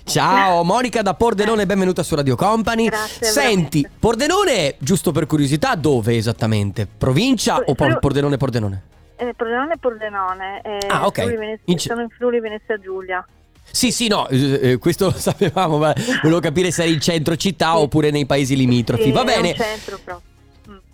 Ciao 0.08 0.64
Monica 0.64 1.02
da 1.02 1.12
Pordenone, 1.14 1.66
benvenuta 1.66 2.02
su 2.02 2.14
Radio 2.14 2.34
Company. 2.34 2.86
Grazie, 2.86 3.26
Senti, 3.26 3.82
veramente. 3.82 3.90
Pordenone, 3.98 4.74
giusto 4.78 5.12
per 5.12 5.26
curiosità, 5.26 5.74
dove 5.74 6.16
esattamente? 6.16 6.86
Provincia 6.86 7.58
o 7.58 7.74
por- 7.74 7.98
Pordenone 7.98 8.38
Pordenone? 8.38 8.82
Eh, 9.16 9.34
Pordenone 9.36 9.76
Pordenone. 9.78 10.60
eh, 10.64 10.86
Ah, 10.88 11.06
ok. 11.06 11.24
Venezia- 11.26 11.60
In 11.66 11.76
ce- 11.78 11.88
Sono 11.90 12.00
in 12.02 12.08
Friuli 12.08 12.40
Venezia 12.40 12.78
Giulia. 12.78 13.24
Sì, 13.70 13.92
sì, 13.92 14.08
no, 14.08 14.26
eh, 14.28 14.70
eh, 14.70 14.78
questo 14.78 15.06
lo 15.06 15.12
sapevamo, 15.18 15.76
ma 15.76 15.92
volevo 16.22 16.40
capire 16.40 16.70
se 16.70 16.84
eri 16.84 16.94
in 16.94 17.00
centro 17.00 17.36
città 17.36 17.76
oppure 17.78 18.10
nei 18.10 18.24
paesi 18.24 18.56
limitrofi. 18.56 19.02
Sì, 19.04 19.10
Va 19.12 19.24
bene. 19.24 19.54
centro 19.54 19.98
proprio. 20.02 20.22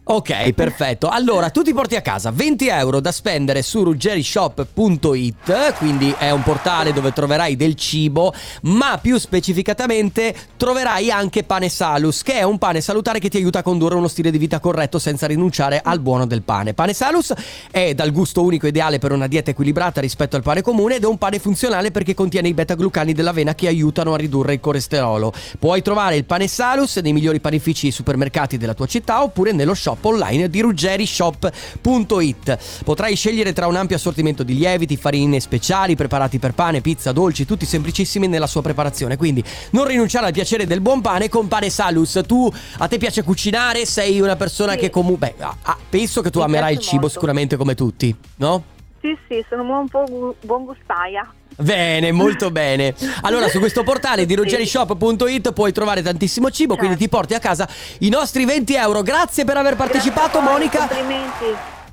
Ok, 0.07 0.53
perfetto. 0.53 1.09
Allora, 1.09 1.49
tu 1.49 1.63
ti 1.63 1.73
porti 1.73 1.97
a 1.97 2.03
casa 2.03 2.31
20 2.31 2.69
euro 2.69 3.01
da 3.01 3.11
spendere 3.11 3.63
su 3.63 3.83
ruggerishop.it, 3.83 5.77
quindi 5.79 6.15
è 6.19 6.31
un 6.31 6.43
portale 6.43 6.93
dove 6.93 7.11
troverai 7.11 7.57
del 7.57 7.75
cibo, 7.75 8.35
ma 8.65 8.99
più 9.01 9.17
specificatamente 9.17 10.37
troverai 10.59 11.11
anche 11.11 11.43
pane 11.45 11.71
salus, 11.71 12.23
che 12.23 12.35
è 12.35 12.43
un 12.43 12.59
pane 12.59 12.83
salutare 12.83 13.19
che 13.19 13.31
ti 13.31 13.39
aiuta 13.39 13.61
a 13.61 13.63
condurre 13.63 13.95
uno 13.95 14.09
stile 14.09 14.31
di 14.31 14.37
vita 14.37 14.61
corretto 14.61 14.99
senza 14.99 15.27
rinunciare 15.27 15.81
al 15.83 16.01
buono 16.01 16.27
del 16.27 16.43
pane. 16.43 16.75
Pane 16.75 16.93
salus 16.93 17.33
è 17.71 17.95
dal 17.95 18.13
gusto 18.13 18.43
unico 18.43 18.67
ideale 18.67 18.99
per 18.99 19.11
una 19.11 19.27
dieta 19.27 19.53
equilibrata 19.53 20.03
rispetto 20.03 20.37
al 20.37 20.43
pane 20.43 20.61
comune 20.61 20.97
ed 20.97 21.05
è 21.05 21.07
un 21.07 21.17
pane 21.17 21.39
funzionale 21.39 21.91
perché 21.91 22.13
contiene 22.13 22.49
i 22.49 22.55
beta-glucani 22.55 23.15
dell'avena 23.15 23.55
che 23.55 23.69
aiutano 23.69 24.13
a 24.13 24.19
ridurre 24.19 24.53
il 24.53 24.61
colesterolo. 24.61 25.33
Puoi 25.59 25.81
trovare 25.81 26.17
il 26.17 26.27
pane 26.27 26.47
salus 26.47 26.97
nei 26.97 27.15
migliori 27.15 27.41
panifici 27.41 27.87
e 27.87 27.91
supermercati 27.91 28.59
della 28.59 28.75
tua 28.75 28.85
città 28.87 29.23
oppure 29.23 29.53
nello 29.53 29.73
shop 29.73 29.93
shop 29.95 30.05
online 30.05 30.49
di 30.51 30.61
ruggerishop.it. 30.61 32.83
Potrai 32.85 33.15
scegliere 33.17 33.53
tra 33.53 33.67
un 33.67 33.77
ampio 33.77 33.97
assortimento 33.97 34.43
di 34.43 34.55
lieviti, 34.57 34.97
farine 34.97 35.41
speciali, 35.41 35.97
preparati 35.97 36.39
per 36.39 36.53
pane, 36.53 36.81
pizza, 36.81 37.13
dolci, 37.13 37.47
tutti 37.47 37.65
semplicissimi 37.65 38.27
nella 38.27 38.47
sua 38.47 38.63
preparazione. 38.63 39.17
Quindi 39.17 39.43
non 39.71 39.87
rinunciare 39.87 40.27
al 40.27 40.33
piacere 40.33 40.67
del 40.67 40.81
buon 40.81 41.01
pane 41.01 41.29
con 41.29 41.49
Pane 41.49 41.71
Salus. 41.71 42.21
Tu 42.27 42.51
a 42.79 42.89
te 42.89 42.99
piace 42.99 43.23
cucinare? 43.23 43.87
Sei 43.87 44.21
una 44.21 44.37
persona 44.37 44.73
Sì. 44.73 44.79
che 44.79 44.91
comunque 44.91 45.35
beh, 45.39 45.45
ah, 45.63 45.77
penso 45.89 46.21
che 46.23 46.31
tu 46.31 46.39
Mi 46.41 46.45
amerai 46.47 46.73
il 46.75 46.81
cibo 46.81 47.03
molto. 47.03 47.15
sicuramente 47.15 47.57
come 47.57 47.75
tutti, 47.75 48.15
no? 48.37 48.65
Sì, 49.01 49.17
sì, 49.29 49.45
sono 49.49 49.63
un 49.81 49.89
po' 49.89 50.35
buon 50.41 50.65
gustaia. 50.65 51.31
Bene, 51.57 52.13
molto 52.13 52.51
bene. 52.51 52.95
Allora, 53.23 53.49
su 53.49 53.59
questo 53.59 53.83
portale 53.83 54.27
di 54.27 54.35
ruggerishop.it 54.35 55.53
puoi 55.53 55.73
trovare 55.73 56.03
tantissimo 56.03 56.51
cibo, 56.51 56.77
quindi 56.77 56.97
ti 56.97 57.09
porti 57.09 57.35
a 57.35 57.39
casa 57.39 57.69
i 58.01 58.09
nostri 58.09 58.45
20 58.45 58.75
euro. 58.75 59.03
Grazie 59.03 59.45
per 59.45 59.57
aver 59.57 59.77
partecipato, 59.77 60.39
Grazie 60.39 60.51
Monica. 60.51 60.79
Complimenti. 60.87 61.45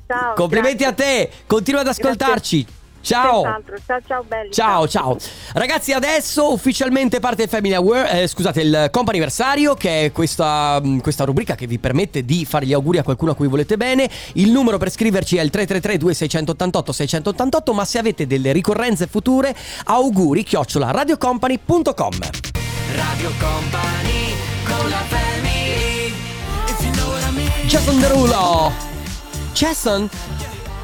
Ciao. 0.06 0.34
Complimenti 0.34 0.84
a 0.84 0.92
te. 0.92 1.30
Continua 1.46 1.80
ad 1.80 1.88
ascoltarci. 1.88 2.80
Ciao. 3.02 3.42
Ciao, 3.84 4.00
ciao, 4.06 4.24
belli. 4.26 4.50
Ciao, 4.52 4.88
ciao. 4.88 5.16
Ragazzi, 5.52 5.92
adesso 5.92 6.52
ufficialmente 6.52 7.20
parte 7.20 7.42
il 7.42 7.48
Family 7.48 7.74
Aware, 7.74 8.22
eh, 8.22 8.26
scusate, 8.26 8.62
il 8.62 8.88
comp'anniversario, 8.90 9.74
che 9.74 10.06
è 10.06 10.12
questa, 10.12 10.80
mh, 10.82 11.00
questa 11.00 11.24
rubrica 11.24 11.54
che 11.54 11.66
vi 11.66 11.78
permette 11.78 12.24
di 12.24 12.44
fare 12.44 12.64
gli 12.64 12.72
auguri 12.72 12.98
a 12.98 13.02
qualcuno 13.02 13.32
a 13.32 13.34
cui 13.34 13.48
volete 13.48 13.76
bene. 13.76 14.08
Il 14.34 14.50
numero 14.50 14.78
per 14.78 14.90
scriverci 14.90 15.36
è 15.36 15.42
il 15.42 15.50
333 15.50 15.98
2688 15.98 16.92
688, 16.92 17.72
ma 17.74 17.84
se 17.84 17.98
avete 17.98 18.26
delle 18.26 18.52
ricorrenze 18.52 19.06
future, 19.06 19.54
auguri 19.84 20.44
chiocciola 20.44 20.90
radiocompany.com. 20.90 22.12
Radio 22.94 23.30
Company 23.38 24.34
con 24.64 24.88
la 24.88 25.02
family 25.08 26.12
Jason 27.66 27.98
Derulo. 28.00 28.70
Jason 29.54 30.08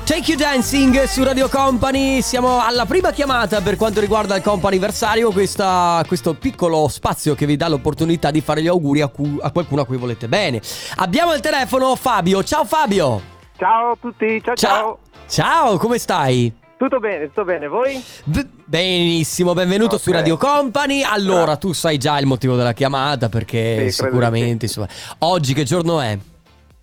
Take 0.09 0.31
You 0.31 0.38
Dancing 0.38 1.03
su 1.05 1.23
Radio 1.23 1.50
Company, 1.50 2.23
siamo 2.23 2.61
alla 2.65 2.87
prima 2.87 3.11
chiamata 3.11 3.61
per 3.61 3.77
quanto 3.77 4.00
riguarda 4.00 4.35
il 4.37 4.43
comp'anniversario, 4.43 5.31
questa, 5.31 6.03
questo 6.07 6.33
piccolo 6.33 6.88
spazio 6.88 7.35
che 7.35 7.45
vi 7.45 7.57
dà 7.57 7.69
l'opportunità 7.69 8.31
di 8.31 8.41
fare 8.41 8.62
gli 8.62 8.69
auguri 8.69 9.03
a, 9.03 9.09
cu- 9.09 9.38
a 9.43 9.50
qualcuno 9.53 9.83
a 9.83 9.85
cui 9.85 9.99
volete 9.99 10.27
bene. 10.27 10.62
Abbiamo 10.97 11.33
al 11.33 11.41
telefono 11.41 11.95
Fabio, 11.95 12.43
ciao 12.43 12.65
Fabio! 12.65 13.21
Ciao 13.59 13.91
a 13.91 13.97
tutti, 14.00 14.41
ciao 14.43 14.55
ciao. 14.55 14.99
Ciao, 15.29 15.77
come 15.77 15.99
stai? 15.99 16.50
Tutto 16.79 17.00
bene, 17.00 17.27
tutto 17.27 17.45
bene, 17.45 17.69
voi? 17.69 18.03
B- 18.25 18.47
benissimo, 18.65 19.53
benvenuto 19.53 19.97
Ok. 19.97 20.00
su 20.00 20.11
Radio 20.11 20.38
Company. 20.38 21.03
Allora, 21.03 21.57
tu 21.57 21.75
sai 21.75 21.99
già 21.99 22.19
il 22.19 22.25
motivo 22.25 22.57
della 22.57 22.73
chiamata 22.73 23.29
perché 23.29 23.91
Sì, 23.91 24.05
sicuramente, 24.05 24.67
sì. 24.69 24.79
insomma, 24.79 24.88
oggi 25.19 25.53
che 25.53 25.65
giorno 25.65 26.00
è? 26.00 26.17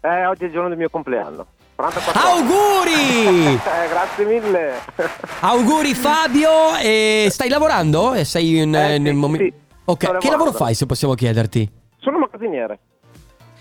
Eh, 0.02 0.26
oggi 0.28 0.44
è 0.44 0.46
il 0.46 0.52
giorno 0.52 0.70
del 0.70 0.78
mio 0.78 0.90
compleanno. 0.92 1.48
44 1.76 2.22
Auguri! 2.22 3.60
Eh, 3.66 3.90
grazie 3.90 4.26
mille. 4.26 4.74
Auguri 5.42 5.94
Fabio, 5.94 6.76
e 6.82 7.28
stai 7.30 7.50
lavorando? 7.50 8.14
E 8.14 8.24
sei 8.24 8.60
in, 8.60 8.74
Eh, 8.74 8.98
nel 8.98 9.14
sì, 9.14 9.20
momento... 9.20 9.44
sì. 9.44 9.54
Ok, 9.86 10.18
che 10.18 10.30
lavoro 10.30 10.52
fai 10.52 10.74
se 10.74 10.86
possiamo 10.86 11.14
chiederti? 11.14 11.70
Sono 12.00 12.18
magazziniere. 12.20 12.80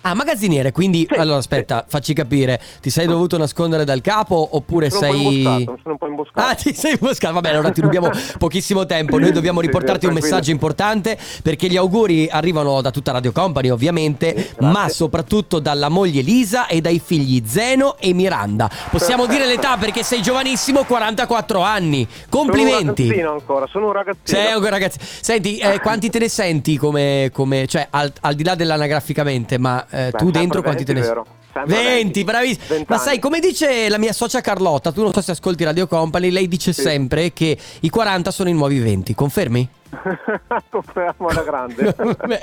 Ah, 0.06 0.12
magazziniere, 0.14 0.70
quindi 0.70 1.06
Sì, 1.10 1.18
allora 1.18 1.38
aspetta, 1.38 1.84
facci 1.88 2.12
capire, 2.12 2.60
ti 2.82 2.90
sei 2.90 3.06
dovuto 3.06 3.38
nascondere 3.38 3.84
dal 3.84 4.02
capo 4.02 4.48
oppure 4.52 4.90
Sono 4.90 5.06
un 5.06 5.12
sei 5.32 5.42
sono 5.64 5.78
un 5.84 5.96
po' 5.96 6.06
imboscato. 6.06 6.46
Ah, 6.46 6.54
ti 6.54 6.74
sei 6.74 6.92
imboscato. 6.92 7.32
Vabbè, 7.32 7.48
allora 7.50 7.70
ti 7.70 7.80
rubiamo 7.80 8.10
pochissimo 8.38 8.84
tempo. 8.84 9.18
Noi 9.18 9.32
dobbiamo 9.32 9.60
Sì, 9.60 9.66
riportarti 9.66 10.04
un 10.04 10.10
tranquillo. 10.12 10.34
messaggio 10.34 10.50
importante 10.50 11.18
perché 11.42 11.68
gli 11.68 11.76
auguri 11.78 12.28
arrivano 12.30 12.82
da 12.82 12.90
tutta 12.90 13.12
Radio 13.12 13.32
Company, 13.32 13.70
ovviamente, 13.70 14.34
Sì, 14.36 14.64
ma 14.64 14.88
soprattutto 14.90 15.58
dalla 15.58 15.88
moglie 15.88 16.20
Lisa 16.20 16.66
e 16.66 16.82
dai 16.82 17.00
figli 17.02 17.42
Zeno 17.46 17.96
e 17.98 18.12
Miranda. 18.12 18.68
Possiamo 18.90 19.24
dire 19.24 19.46
l'età 19.46 19.78
perché 19.78 20.02
sei 20.02 20.20
giovanissimo, 20.20 20.84
44 20.84 21.60
anni. 21.62 22.06
Sono 22.06 22.20
un 22.20 22.28
Complimenti. 22.50 23.02
ragazzino 23.08 23.32
ancora, 23.32 23.66
sono 23.70 23.86
un 23.86 23.92
ragazzino. 23.92 24.38
Sei 24.38 24.54
un 24.54 24.68
ragazzi. 24.68 24.98
Senti, 25.00 25.56
eh, 25.56 25.80
quanti 25.80 26.10
te 26.10 26.18
ne 26.18 26.28
senti 26.28 26.76
come, 26.76 27.30
come 27.32 27.66
cioè 27.66 27.86
al, 27.90 28.12
al 28.20 28.34
di 28.34 28.44
là 28.44 28.54
dell'anagraficamente, 28.54 29.56
ma 29.58 29.86
eh, 29.94 30.10
Beh, 30.10 30.18
tu 30.18 30.30
dentro 30.30 30.62
quanti 30.62 30.84
te 30.84 30.92
ne 30.92 31.00
20, 31.00 31.14
senti? 31.14 31.24
vero? 31.24 31.42
Sempre 31.52 31.82
20, 31.94 32.24
bravissimo. 32.24 32.64
20 32.68 32.86
Ma 32.88 32.98
sai, 32.98 33.18
come 33.18 33.38
dice 33.38 33.88
la 33.88 33.98
mia 33.98 34.12
socia 34.12 34.40
Carlotta, 34.40 34.90
tu 34.92 35.02
non 35.02 35.12
so 35.12 35.20
se 35.20 35.30
ascolti 35.30 35.62
Radio 35.64 35.86
Company, 35.86 36.30
lei 36.30 36.48
dice 36.48 36.72
Sì. 36.72 36.82
sempre 36.82 37.32
che 37.32 37.56
i 37.80 37.88
40 37.90 38.30
sono 38.30 38.48
i 38.48 38.52
nuovi 38.52 38.80
20, 38.80 39.14
confermi? 39.14 39.68
Confermo 40.70 41.28
alla 41.28 41.42
grande. 41.44 41.94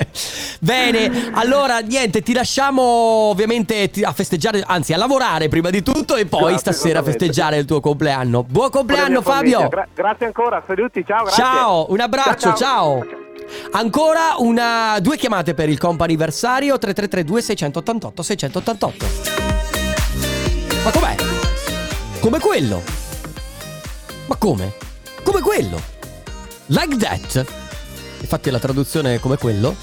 Bene, 0.61 1.31
allora 1.33 1.79
niente, 1.79 2.21
ti 2.21 2.31
lasciamo 2.33 2.81
ovviamente 2.81 3.89
a 4.03 4.13
festeggiare, 4.13 4.63
anzi 4.65 4.93
a 4.93 4.97
lavorare 4.97 5.49
prima 5.49 5.69
di 5.69 5.83
tutto 5.83 6.15
e 6.15 6.25
poi 6.25 6.53
Grazie, 6.53 6.57
stasera 6.59 6.99
a 6.99 7.03
festeggiare 7.03 7.57
il 7.57 7.65
tuo 7.65 7.81
compleanno. 7.81 8.43
Buon 8.43 8.69
compleanno. 8.69 9.21
Fabio! 9.21 9.67
Gra- 9.67 9.87
grazie 9.93 10.27
ancora, 10.27 10.63
saluti, 10.65 11.03
ciao, 11.05 11.23
grazie. 11.23 11.43
Ciao, 11.43 11.85
un 11.89 11.99
abbraccio, 11.99 12.53
ciao. 12.53 12.55
Ciao, 12.55 13.05
Ancora 13.71 14.35
una, 14.37 14.99
due 14.99 15.17
chiamate 15.17 15.53
per 15.53 15.69
il 15.69 15.77
comp'anniversario 15.77 16.77
3332 16.77 17.41
688 17.41 18.23
688. 18.23 19.05
Ma 20.83 20.91
com'è? 20.91 21.15
Come 22.19 22.39
quello? 22.39 22.81
Ma 24.27 24.35
come? 24.35 24.73
Come 25.23 25.41
quello? 25.41 25.81
Like 26.67 26.97
that? 26.97 27.45
Infatti 28.19 28.49
la 28.49 28.59
traduzione 28.59 29.15
è 29.15 29.19
come 29.19 29.37
quello. 29.37 29.75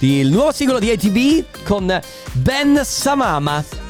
Il 0.00 0.30
nuovo 0.30 0.52
singolo 0.52 0.78
di 0.78 0.90
ATB 0.90 1.64
con 1.64 2.00
Ben 2.32 2.80
Samama. 2.84 3.81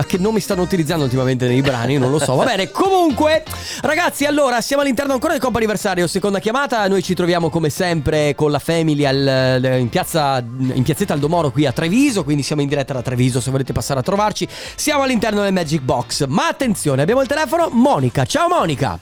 Ma 0.00 0.06
che 0.06 0.16
nomi 0.16 0.40
stanno 0.40 0.62
utilizzando 0.62 1.04
ultimamente 1.04 1.46
nei 1.46 1.60
brani? 1.60 1.98
Non 1.98 2.10
lo 2.10 2.18
so. 2.18 2.34
Va 2.34 2.44
bene, 2.46 2.70
comunque, 2.70 3.44
ragazzi, 3.82 4.24
allora 4.24 4.62
siamo 4.62 4.80
all'interno 4.80 5.12
ancora 5.12 5.32
del 5.32 5.42
comp'anniversario. 5.42 6.06
Seconda 6.06 6.38
chiamata. 6.38 6.88
Noi 6.88 7.02
ci 7.02 7.12
troviamo 7.12 7.50
come 7.50 7.68
sempre 7.68 8.34
con 8.34 8.50
la 8.50 8.58
Family 8.58 9.04
al- 9.04 9.76
in, 9.78 9.90
piazza, 9.90 10.38
in 10.38 10.82
piazzetta 10.82 11.12
Aldomoro 11.12 11.50
qui 11.50 11.66
a 11.66 11.72
Treviso. 11.72 12.24
Quindi 12.24 12.42
siamo 12.42 12.62
in 12.62 12.68
diretta 12.68 12.94
da 12.94 13.02
Treviso. 13.02 13.42
Se 13.42 13.50
volete 13.50 13.74
passare 13.74 14.00
a 14.00 14.02
trovarci, 14.02 14.48
siamo 14.74 15.02
all'interno 15.02 15.42
del 15.42 15.52
Magic 15.52 15.82
Box. 15.82 16.24
Ma 16.28 16.46
attenzione, 16.48 17.02
abbiamo 17.02 17.20
il 17.20 17.28
telefono. 17.28 17.68
Monica. 17.70 18.24
Ciao, 18.24 18.48
Monica. 18.48 18.98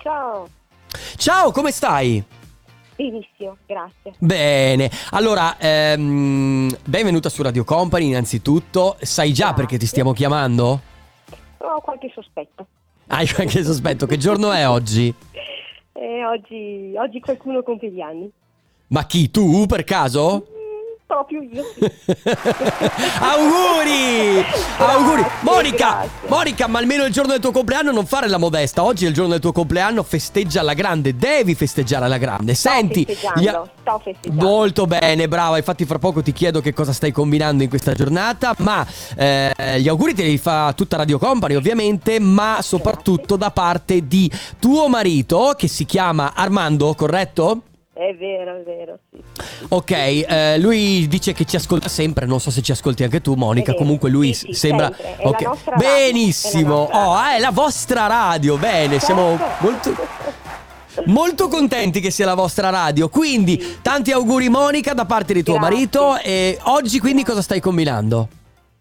Ciao, 0.00 0.48
Ciao, 1.18 1.50
come 1.50 1.70
stai? 1.70 2.24
Benissimo, 3.00 3.56
grazie. 3.66 4.12
Bene, 4.18 4.90
allora, 5.12 5.56
ehm, 5.58 6.68
benvenuta 6.84 7.30
su 7.30 7.42
Radio 7.42 7.64
Company 7.64 8.08
innanzitutto. 8.08 8.96
Sai 9.00 9.32
già 9.32 9.46
Grazie. 9.46 9.62
perché 9.62 9.78
ti 9.78 9.86
stiamo 9.86 10.12
chiamando? 10.12 10.80
Ho 11.58 11.80
qualche 11.80 12.10
sospetto. 12.14 12.66
Hai 13.06 13.28
anche 13.38 13.64
sospetto. 13.64 14.06
Che 14.06 14.18
giorno 14.18 14.52
è 14.52 14.68
oggi? 14.68 15.12
E 15.92 16.24
oggi, 16.24 16.92
oggi 16.96 17.20
qualcuno 17.20 17.62
compie 17.62 17.90
gli 17.90 18.00
anni. 18.00 18.30
Ma 18.88 19.06
chi, 19.06 19.30
tu 19.30 19.66
per 19.66 19.84
caso? 19.84 20.46
Proprio 21.10 21.42
io. 21.42 21.64
sì. 21.74 21.80
auguri! 23.18 24.44
auguri! 24.78 25.24
Monica! 25.40 26.00
grazie. 26.00 26.28
Monica, 26.28 26.66
ma 26.66 26.78
almeno 26.78 27.04
il 27.04 27.12
giorno 27.12 27.32
del 27.32 27.40
tuo 27.40 27.50
compleanno 27.50 27.90
non 27.90 28.06
fare 28.06 28.28
la 28.28 28.38
modesta. 28.38 28.84
Oggi 28.84 29.04
è 29.04 29.08
il 29.08 29.14
giorno 29.14 29.32
del 29.32 29.40
tuo 29.40 29.52
compleanno, 29.52 30.02
festeggia 30.02 30.60
alla 30.60 30.74
grande. 30.74 31.16
Devi 31.16 31.54
festeggiare 31.54 32.04
alla 32.04 32.18
grande. 32.18 32.54
Senti, 32.54 33.02
sto 33.02 33.12
festeggiando, 33.12 33.62
gli 33.64 33.80
sto 33.80 34.00
festeggiando. 34.02 34.44
Molto 34.44 34.86
bene, 34.86 35.28
brava. 35.28 35.56
Infatti, 35.56 35.84
fra 35.84 35.98
poco 35.98 36.22
ti 36.22 36.32
chiedo 36.32 36.60
che 36.60 36.72
cosa 36.72 36.92
stai 36.92 37.12
combinando 37.12 37.62
in 37.62 37.68
questa 37.68 37.94
giornata. 37.94 38.54
Ma 38.58 38.86
eh, 39.16 39.80
gli 39.80 39.88
auguri 39.88 40.14
te 40.14 40.22
li 40.22 40.38
fa 40.38 40.72
tutta 40.74 40.96
Radio 40.96 41.18
Company, 41.18 41.54
ovviamente, 41.54 42.18
ma 42.20 42.58
soprattutto 42.62 43.36
da 43.36 43.50
parte 43.50 44.06
di 44.06 44.30
tuo 44.58 44.88
marito, 44.88 45.54
che 45.56 45.68
si 45.68 45.84
chiama 45.84 46.32
Armando, 46.34 46.94
corretto? 46.94 47.62
È 48.00 48.14
vero, 48.14 48.56
è 48.56 48.62
vero, 48.62 48.98
sì. 49.10 49.22
Ok, 49.68 49.90
eh, 49.90 50.58
lui 50.58 51.06
dice 51.06 51.34
che 51.34 51.44
ci 51.44 51.56
ascolta 51.56 51.90
sempre, 51.90 52.24
non 52.24 52.40
so 52.40 52.50
se 52.50 52.62
ci 52.62 52.72
ascolti 52.72 53.02
anche 53.02 53.20
tu 53.20 53.34
Monica, 53.34 53.74
comunque 53.74 54.08
lui 54.08 54.32
Sì, 54.32 54.46
sì, 54.46 54.52
sembra... 54.54 54.86
sempre. 54.86 55.16
È 55.18 55.22
la 55.22 55.28
ok. 55.28 55.42
nostra 55.42 55.72
radio, 55.72 55.88
Benissimo, 55.90 56.88
è 56.88 56.94
oh, 56.96 57.14
radio. 57.14 57.36
è 57.36 57.40
la 57.40 57.50
vostra 57.50 58.06
radio, 58.06 58.56
bene, 58.56 58.98
siamo 59.00 59.36
Certo. 59.36 59.54
molto... 59.64 59.96
Molto 61.06 61.48
contenti 61.48 62.00
che 62.00 62.10
sia 62.10 62.24
la 62.24 62.34
vostra 62.34 62.70
radio, 62.70 63.10
quindi 63.10 63.76
tanti 63.82 64.12
auguri 64.12 64.48
Monica 64.48 64.94
da 64.94 65.04
parte 65.04 65.34
di 65.34 65.42
tuo 65.42 65.54
Grazie. 65.54 65.70
marito 65.74 66.16
e 66.16 66.58
oggi 66.62 66.98
quindi 67.00 67.22
cosa 67.22 67.42
stai 67.42 67.60
combinando? 67.60 68.28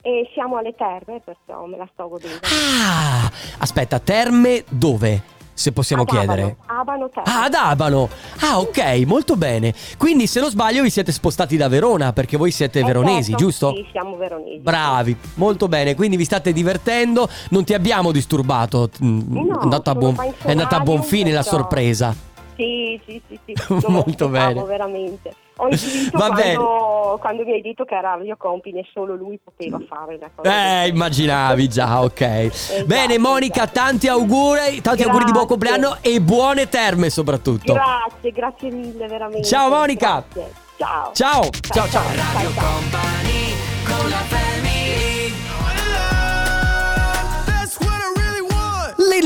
E 0.02 0.30
siamo 0.34 0.58
alle 0.58 0.74
terme, 0.78 1.22
perciò 1.24 1.66
me 1.66 1.76
la 1.78 1.88
sto 1.92 2.08
godendo. 2.08 2.40
Ah, 2.82 3.30
aspetta, 3.60 4.00
terme 4.00 4.64
dove? 4.70 5.38
Se 5.60 5.74
possiamo 5.74 6.04
Ad 6.04 6.08
Abano, 6.10 6.26
chiedere. 6.34 6.56
Abano 6.68 7.10
Terme. 7.10 7.30
Ah, 7.30 7.44
ad 7.44 7.54
Abano. 7.54 8.10
Ah, 8.40 8.60
ok, 8.60 9.04
molto 9.06 9.36
bene. 9.36 9.74
Quindi, 9.98 10.26
se 10.26 10.40
non 10.40 10.50
sbaglio, 10.50 10.82
vi 10.84 10.90
siete 10.90 11.12
spostati 11.12 11.58
da 11.58 11.68
Verona 11.68 12.14
perché 12.14 12.38
voi 12.38 12.50
siete 12.52 12.80
Eh, 12.80 12.84
veronesi, 12.86 13.32
certo, 13.32 13.44
giusto? 13.46 13.74
Sì, 13.76 13.86
siamo 13.92 14.16
veronesi. 14.16 14.60
Bravi, 14.60 15.18
molto 15.34 15.68
bene. 15.68 15.96
Quindi 15.96 16.16
vi 16.16 16.24
state 16.24 16.54
divertendo, 16.54 17.28
non 17.50 17.66
ti 17.66 17.74
abbiamo 17.74 18.14
disturbato. 18.14 18.90
Mm, 19.04 19.20
No, 19.48 19.60
è 19.60 19.64
andata 19.64 19.92
a 19.92 19.96
buon, 19.96 20.16
è 20.44 20.52
andata 20.52 20.78
a 20.78 20.80
buon 20.80 21.04
fine 21.04 21.34
la 21.34 21.44
sorpresa. 21.44 22.16
Sì, 22.56 22.98
sì, 23.06 23.22
sì, 23.28 23.40
sì. 23.46 23.54
Molto 23.88 24.30
bene. 24.30 24.64
veramente. 24.64 25.34
Ho 25.62 25.68
intuito 25.68 26.18
quando, 26.18 27.18
quando 27.20 27.44
mi 27.44 27.52
hai 27.52 27.62
detto 27.62 27.84
che 27.84 27.96
era 27.96 28.16
Radio 28.16 28.38
Company 28.38 28.80
e 28.80 28.88
solo 28.94 29.16
lui 29.16 29.40
poteva 29.44 29.78
fare 29.88 30.16
una 30.16 30.30
cosa. 30.34 30.84
Eh, 30.84 30.88
immaginavi 30.88 31.68
già, 31.68 32.02
ok. 32.02 32.86
Bene, 32.86 33.18
Monica, 33.18 33.64
esatto. 33.64 33.80
tanti 33.80 34.08
auguri, 34.08 34.82
tanti 34.82 35.04
auguri 35.04 35.26
di 35.26 35.32
buon 35.32 35.46
Grazie. 35.46 35.48
compleanno 35.48 35.98
e 36.02 36.22
buone 36.22 36.70
terme 36.70 37.10
soprattutto. 37.10 37.74
Grazie, 37.74 38.32
grazie 38.32 38.72
mille 38.72 39.08
veramente. 39.08 39.46
Ciao, 39.46 39.70
Monica. 39.70 40.24
Grazie. 40.32 40.54
Ciao. 40.78 41.12
Ciao, 41.12 41.50
ciao, 41.60 41.88
ciao. 41.90 42.04
Radio 42.16 42.52
Company 42.56 43.54
con 43.84 44.10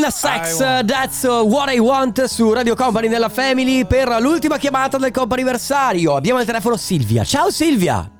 Nas 0.03 0.19
X, 0.19 0.57
that's 0.83 1.23
what 1.23 1.73
I 1.73 1.79
want 1.79 2.25
su 2.25 2.51
Radio 2.51 2.75
Company 2.75 3.07
nella 3.07 3.29
Family 3.29 3.85
per 3.85 4.09
l'ultima 4.19 4.57
chiamata 4.57 4.97
del 4.97 5.11
comp'anniversario. 5.11 6.17
Abbiamo 6.17 6.39
al 6.39 6.45
telefono 6.45 6.75
Silvia. 6.75 7.23
Ciao 7.23 7.49
Silvia. 7.49 8.11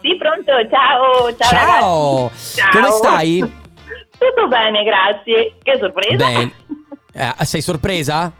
Sì, 0.00 0.16
pronto, 0.16 0.52
ciao, 0.70 1.36
ciao, 1.36 1.50
Ciao. 1.50 2.30
Ciao. 2.54 2.70
Come 2.70 2.90
stai? 2.90 3.38
Tutto 3.40 4.48
bene, 4.48 4.82
grazie. 4.82 5.58
Che 5.62 5.76
sorpresa. 5.78 6.16
Bene. 6.16 6.52
Eh, 7.12 7.44
sei 7.44 7.60
sorpresa? 7.60 8.32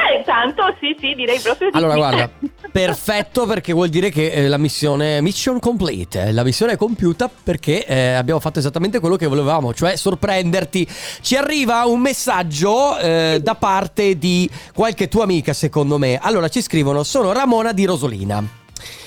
Eh, 0.00 0.24
tanto, 0.24 0.74
sì, 0.80 0.96
sì, 0.98 1.14
direi 1.14 1.38
proprio 1.40 1.70
di 1.70 1.76
Allora, 1.76 1.92
sì. 1.92 1.98
guarda, 1.98 2.30
perfetto 2.72 3.46
perché 3.46 3.72
vuol 3.72 3.88
dire 3.88 4.10
che 4.10 4.30
eh, 4.30 4.48
la 4.48 4.56
missione 4.56 5.20
mission 5.20 5.58
complete, 5.58 6.32
la 6.32 6.42
missione 6.42 6.72
è 6.72 6.76
compiuta 6.76 7.28
perché 7.28 7.84
eh, 7.84 8.12
abbiamo 8.12 8.40
fatto 8.40 8.58
esattamente 8.58 8.98
quello 9.00 9.16
che 9.16 9.26
volevamo, 9.26 9.74
cioè 9.74 9.96
sorprenderti. 9.96 10.86
Ci 11.20 11.36
arriva 11.36 11.84
un 11.86 12.00
messaggio 12.00 12.98
eh, 12.98 13.40
da 13.42 13.54
parte 13.54 14.16
di 14.18 14.48
qualche 14.74 15.08
tua 15.08 15.24
amica, 15.24 15.52
secondo 15.52 15.98
me. 15.98 16.18
Allora, 16.20 16.48
ci 16.48 16.62
scrivono: 16.62 17.02
"Sono 17.02 17.32
Ramona 17.32 17.72
di 17.72 17.84
Rosolina". 17.84 18.42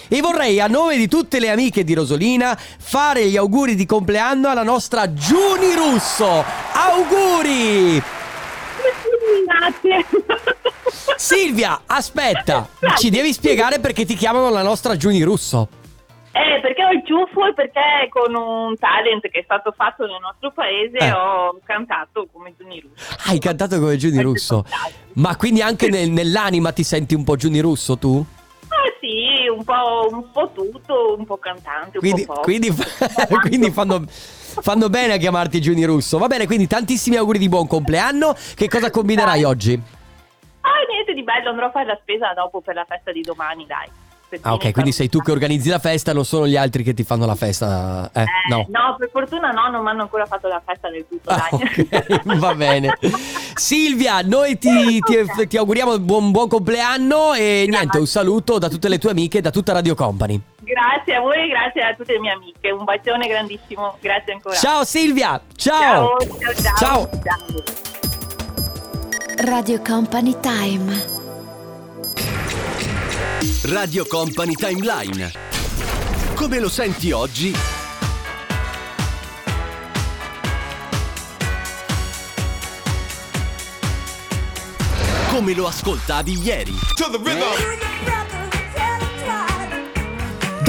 E 0.10 0.22
vorrei 0.22 0.60
a 0.60 0.68
nome 0.68 0.98
di 0.98 1.08
tutte 1.08 1.40
le 1.40 1.50
amiche 1.50 1.84
di 1.84 1.94
Rosolina 1.96 2.56
fare 2.56 3.26
gli 3.28 3.38
auguri 3.38 3.74
di 3.74 3.86
compleanno 3.86 4.50
alla 4.50 4.62
nostra 4.64 5.12
Giuni 5.12 5.74
Russo. 5.76 6.44
Auguri! 6.74 8.02
Grazie. 9.48 10.06
Silvia, 11.16 11.82
aspetta, 11.86 12.68
ci 12.98 13.10
devi 13.10 13.32
spiegare 13.34 13.80
perché 13.80 14.06
ti 14.06 14.16
chiamano 14.16 14.50
la 14.50 14.62
nostra 14.64 14.96
Giuni 14.96 15.22
Russo. 15.24 15.68
Eh, 16.36 16.60
perché 16.62 16.84
ho 16.84 16.90
il 16.90 17.04
ciuffo 17.06 17.46
e 17.46 17.54
perché 17.54 18.10
con 18.10 18.34
un 18.34 18.76
talent 18.80 19.22
che 19.30 19.40
è 19.40 19.44
stato 19.44 19.72
fatto 19.76 20.06
nel 20.08 20.18
nostro 20.20 20.52
paese 20.52 20.98
Eh. 20.98 21.12
ho 21.12 21.60
cantato 21.64 22.28
come 22.34 22.54
Giuni 22.58 22.80
Russo. 22.82 23.16
Hai 23.30 23.38
cantato 23.40 23.80
come 23.80 23.98
Giuni 23.98 24.20
Russo. 24.22 24.66
Ma 25.14 25.36
quindi 25.36 25.62
anche 25.62 25.90
nel- 25.90 26.10
nell'anima 26.10 26.72
ti 26.72 26.84
senti 26.84 27.14
un 27.14 27.24
po' 27.24 27.36
Giuni 27.36 27.60
Russo 27.60 27.98
tu? 28.00 28.26
Ah 28.70 28.90
sì, 29.00 29.48
un 29.48 29.64
po', 29.64 30.08
un 30.10 30.32
po' 30.32 30.52
tutto, 30.56 31.16
un 31.16 31.26
po' 31.26 31.38
cantante, 31.38 31.98
un 31.98 32.00
Quindi, 32.00 32.26
po' 32.26 32.34
pop. 32.34 32.44
quindi, 32.44 32.74
quindi 33.48 33.70
fanno, 33.70 34.04
fanno 34.08 34.90
bene 34.90 35.14
a 35.14 35.18
chiamarti 35.18 35.62
Giuni 35.62 35.84
Russo. 35.86 36.18
Va 36.18 36.26
bene, 36.26 36.48
quindi 36.48 36.66
tantissimi 36.66 37.16
auguri 37.18 37.38
di 37.38 37.48
buon 37.50 37.68
compleanno. 37.68 38.36
Che 38.56 38.68
cosa 38.68 38.90
combinerai 38.90 39.44
oggi? 39.44 39.80
Ah, 40.66 40.84
niente 40.90 41.14
di 41.14 41.24
bello, 41.24 41.50
andrò 41.50 41.68
a 41.68 41.72
fare 41.72 41.86
la 41.86 41.98
spesa 42.02 42.34
dopo 42.34 42.62
per 42.62 42.76
la 42.76 42.86
festa 42.88 43.12
di 43.12 43.22
domani, 43.22 43.66
dai. 43.66 43.88
Ah, 44.42 44.54
ok, 44.56 44.72
quindi 44.72 44.92
sei 44.92 45.10
tu 45.10 45.20
che 45.20 45.32
organizzi 45.32 45.70
la 45.70 45.78
festa, 45.78 46.12
non 46.12 46.26
sono 46.26 46.48
gli 46.48 46.56
altri 46.58 46.82
che 46.82 46.96
ti 46.96 47.04
fanno 47.04 47.28
la 47.28 47.36
festa. 47.36 48.10
Eh, 48.12 48.22
Eh, 48.22 48.26
no. 48.50 48.66
no. 48.68 48.96
per 48.98 49.10
fortuna 49.12 49.52
no, 49.52 49.70
non 49.70 49.84
mi 49.84 49.90
hanno 49.90 50.02
ancora 50.02 50.26
fatto 50.26 50.48
la 50.48 50.60
festa 50.66 50.90
del 50.90 51.06
tutto, 51.08 51.30
Ah, 51.30 51.48
dai. 51.52 51.62
ok, 51.62 52.34
va 52.42 52.56
bene. 52.56 52.98
Silvia, 53.54 54.22
noi 54.22 54.58
ti, 54.58 55.00
ti- 55.02 55.48
ti 55.48 55.56
auguriamo 55.58 56.00
buon, 56.00 56.32
buon 56.32 56.48
compleanno 56.48 57.34
e 57.36 57.66
niente, 57.70 58.00
un 58.00 58.08
saluto 58.08 58.58
da 58.58 58.70
tutte 58.70 58.90
le 58.90 58.98
tue 58.98 59.12
amiche 59.12 59.38
e 59.38 59.42
da 59.42 59.52
tutta 59.52 59.72
Radio 59.72 59.94
Company. 59.94 60.42
Grazie 60.64 61.14
a 61.16 61.20
voi 61.20 61.50
grazie 61.50 61.82
a 61.84 61.94
tutte 61.94 62.14
le 62.14 62.20
mie 62.20 62.32
amiche. 62.32 62.72
Un 62.72 62.86
bacione 62.86 63.28
grandissimo. 63.28 63.98
Grazie 64.02 64.34
ancora. 64.34 64.56
Ciao 64.56 64.84
Silvia, 64.84 65.40
Ciao, 65.56 66.18
ciao. 66.18 66.54
ciao, 66.54 66.76
ciao. 66.80 67.10
Ciao. 67.22 68.13
Radio 69.36 69.82
Company 69.82 70.36
Time. 70.40 71.06
Radio 73.64 74.06
Company 74.06 74.54
Timeline. 74.54 75.32
Come 76.36 76.60
lo 76.60 76.70
senti 76.70 77.12
oggi? 77.12 77.56
Come 85.30 85.54
lo 85.56 85.68
ascoltavi 85.68 86.40
ieri? 86.40 86.76
The 86.96 88.23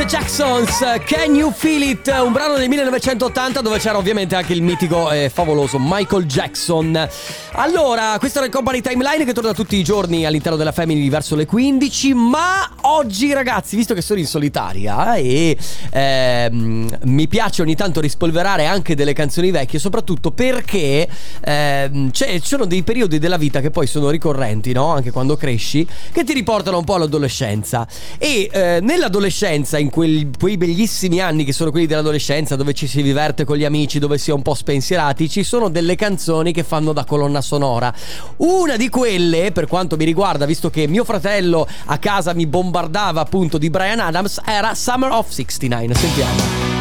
Jacksons, 0.06 0.80
Can 1.06 1.34
You 1.34 1.50
Feel 1.50 1.82
It? 1.82 2.06
Un 2.08 2.32
brano 2.32 2.56
del 2.56 2.68
1980 2.68 3.62
dove 3.62 3.78
c'era 3.78 3.96
ovviamente 3.96 4.34
anche 4.34 4.52
il 4.52 4.60
mitico 4.60 5.10
e 5.10 5.30
favoloso 5.32 5.78
Michael 5.80 6.26
Jackson. 6.26 7.08
Allora, 7.52 8.16
questo 8.18 8.38
era 8.38 8.46
il 8.46 8.52
Company 8.52 8.82
Timeline 8.82 9.24
che 9.24 9.32
torna 9.32 9.54
tutti 9.54 9.76
i 9.76 9.82
giorni 9.82 10.26
all'interno 10.26 10.58
della 10.58 10.72
Family 10.72 11.08
verso 11.08 11.34
le 11.36 11.46
15. 11.46 12.12
Ma 12.12 12.70
oggi, 12.82 13.32
ragazzi, 13.32 13.76
visto 13.76 13.94
che 13.94 14.02
sono 14.02 14.18
in 14.18 14.26
solitaria 14.26 15.14
e 15.14 15.56
ehm, 15.90 16.98
mi 17.04 17.26
piace 17.26 17.62
ogni 17.62 17.74
tanto 17.74 18.00
rispolverare 18.00 18.66
anche 18.66 18.94
delle 18.94 19.14
canzoni 19.14 19.50
vecchie, 19.50 19.78
soprattutto 19.78 20.32
perché 20.32 21.08
ehm, 21.42 22.10
ci 22.10 22.40
sono 22.42 22.66
dei 22.66 22.82
periodi 22.82 23.18
della 23.18 23.38
vita 23.38 23.60
che 23.60 23.70
poi 23.70 23.86
sono 23.86 24.10
ricorrenti, 24.10 24.72
no? 24.72 24.88
Anche 24.88 25.12
quando 25.12 25.36
cresci, 25.36 25.86
che 26.12 26.24
ti 26.24 26.34
riportano 26.34 26.78
un 26.78 26.84
po' 26.84 26.94
all'adolescenza. 26.96 27.86
E 28.18 28.50
eh, 28.52 28.80
nell'adolescenza, 28.82 29.78
in 29.78 29.92
quel- 29.94 30.28
quei 30.36 30.56
bellissimi 30.56 31.20
anni 31.20 31.44
che 31.44 31.52
sono 31.52 31.70
quelli 31.70 31.86
dell'adolescenza, 31.86 32.56
dove 32.56 32.74
ci 32.74 32.88
si 32.88 33.00
diverte 33.00 33.44
con 33.44 33.56
gli 33.56 33.64
amici, 33.64 34.00
dove 34.00 34.18
si 34.18 34.30
è 34.30 34.32
un 34.32 34.42
po' 34.42 34.54
spensierati, 34.54 35.28
ci 35.28 35.44
sono 35.44 35.68
delle 35.68 35.94
canzoni 35.94 36.52
che 36.52 36.64
fanno 36.64 36.92
da 36.92 37.04
colonna 37.04 37.40
sonora. 37.40 37.94
Una 38.38 38.76
di 38.76 38.88
quelle, 38.88 39.52
per 39.52 39.68
quanto 39.68 39.96
mi 39.96 40.04
riguarda, 40.04 40.46
visto 40.46 40.68
che 40.68 40.88
mio 40.88 41.04
fratello 41.04 41.64
a 41.84 41.98
casa 41.98 42.34
mi 42.34 42.48
bombardava 42.48 43.20
appunto 43.20 43.56
di 43.56 43.70
Brian 43.70 44.00
Adams, 44.00 44.40
era 44.44 44.74
Summer 44.74 45.12
of 45.12 45.28
69. 45.28 45.94
Sentiamo. 45.94 46.73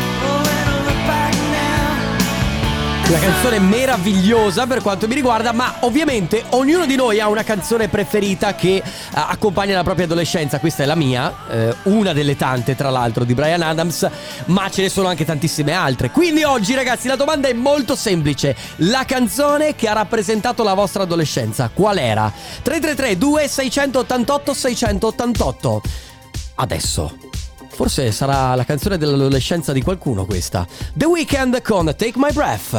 Una 3.13 3.21
canzone 3.21 3.59
meravigliosa 3.59 4.65
per 4.65 4.81
quanto 4.81 5.07
mi 5.07 5.13
riguarda, 5.13 5.51
ma 5.51 5.75
ovviamente 5.81 6.43
ognuno 6.49 6.87
di 6.87 6.95
noi 6.95 7.19
ha 7.19 7.27
una 7.27 7.43
canzone 7.43 7.87
preferita 7.87 8.55
che 8.55 8.77
eh, 8.77 8.83
accompagna 9.11 9.75
la 9.75 9.83
propria 9.83 10.05
adolescenza. 10.05 10.59
Questa 10.59 10.81
è 10.81 10.87
la 10.87 10.95
mia, 10.95 11.31
eh, 11.47 11.75
una 11.83 12.11
delle 12.11 12.35
tante 12.35 12.75
tra 12.75 12.89
l'altro 12.89 13.23
di 13.23 13.35
Brian 13.35 13.61
Adams, 13.61 14.09
ma 14.45 14.67
ce 14.71 14.81
ne 14.81 14.89
sono 14.89 15.09
anche 15.09 15.25
tantissime 15.25 15.73
altre. 15.73 16.09
Quindi 16.09 16.43
oggi 16.43 16.73
ragazzi 16.73 17.07
la 17.07 17.15
domanda 17.15 17.47
è 17.47 17.53
molto 17.53 17.95
semplice. 17.95 18.55
La 18.77 19.03
canzone 19.05 19.75
che 19.75 19.87
ha 19.87 19.93
rappresentato 19.93 20.63
la 20.63 20.73
vostra 20.73 21.03
adolescenza, 21.03 21.69
qual 21.71 21.99
era? 21.99 22.33
333 22.63 23.15
2688 23.15 24.53
688 24.55 25.81
Adesso 26.55 27.32
Forse 27.75 28.11
sarà 28.11 28.53
la 28.55 28.65
canzone 28.65 28.97
dell'adolescenza 28.97 29.73
di 29.73 29.81
qualcuno 29.81 30.25
questa. 30.25 30.65
The 30.93 31.05
Weeknd 31.05 31.61
con 31.61 31.85
Take 31.85 32.13
My 32.15 32.31
Breath. 32.31 32.77